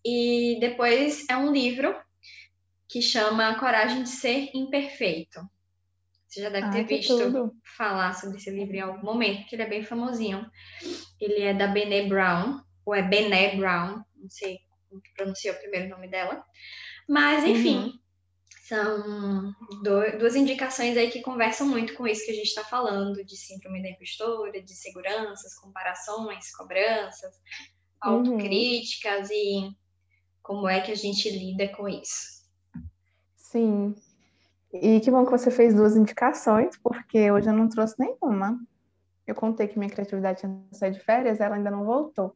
[0.04, 1.94] E depois é um livro
[2.88, 5.48] que chama Coragem de Ser Imperfeito.
[6.32, 7.52] Você já deve ter que visto tudo.
[7.76, 10.50] falar sobre esse livro em algum momento, porque ele é bem famosinho.
[11.20, 14.58] Ele é da Bené Brown, ou é Bené Brown, não sei
[14.88, 16.42] como que pronuncia o primeiro nome dela.
[17.06, 17.98] Mas, enfim, Uhum.
[18.66, 19.54] são
[20.18, 23.82] duas indicações aí que conversam muito com isso que a gente está falando, de síndrome
[23.82, 27.34] da impostora, de seguranças, comparações, cobranças,
[28.02, 28.10] Uhum.
[28.14, 29.70] autocríticas e
[30.42, 32.42] como é que a gente lida com isso.
[33.36, 33.94] Sim.
[34.72, 38.58] E que bom que você fez duas indicações, porque hoje eu não trouxe nenhuma.
[39.26, 42.34] Eu contei que minha criatividade tinha saído de férias, ela ainda não voltou.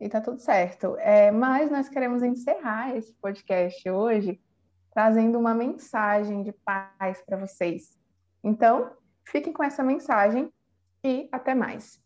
[0.00, 0.96] E tá tudo certo.
[0.98, 4.40] É, mas nós queremos encerrar esse podcast hoje
[4.92, 7.98] trazendo uma mensagem de paz para vocês.
[8.44, 8.90] Então,
[9.24, 10.52] fiquem com essa mensagem
[11.02, 12.00] e até mais.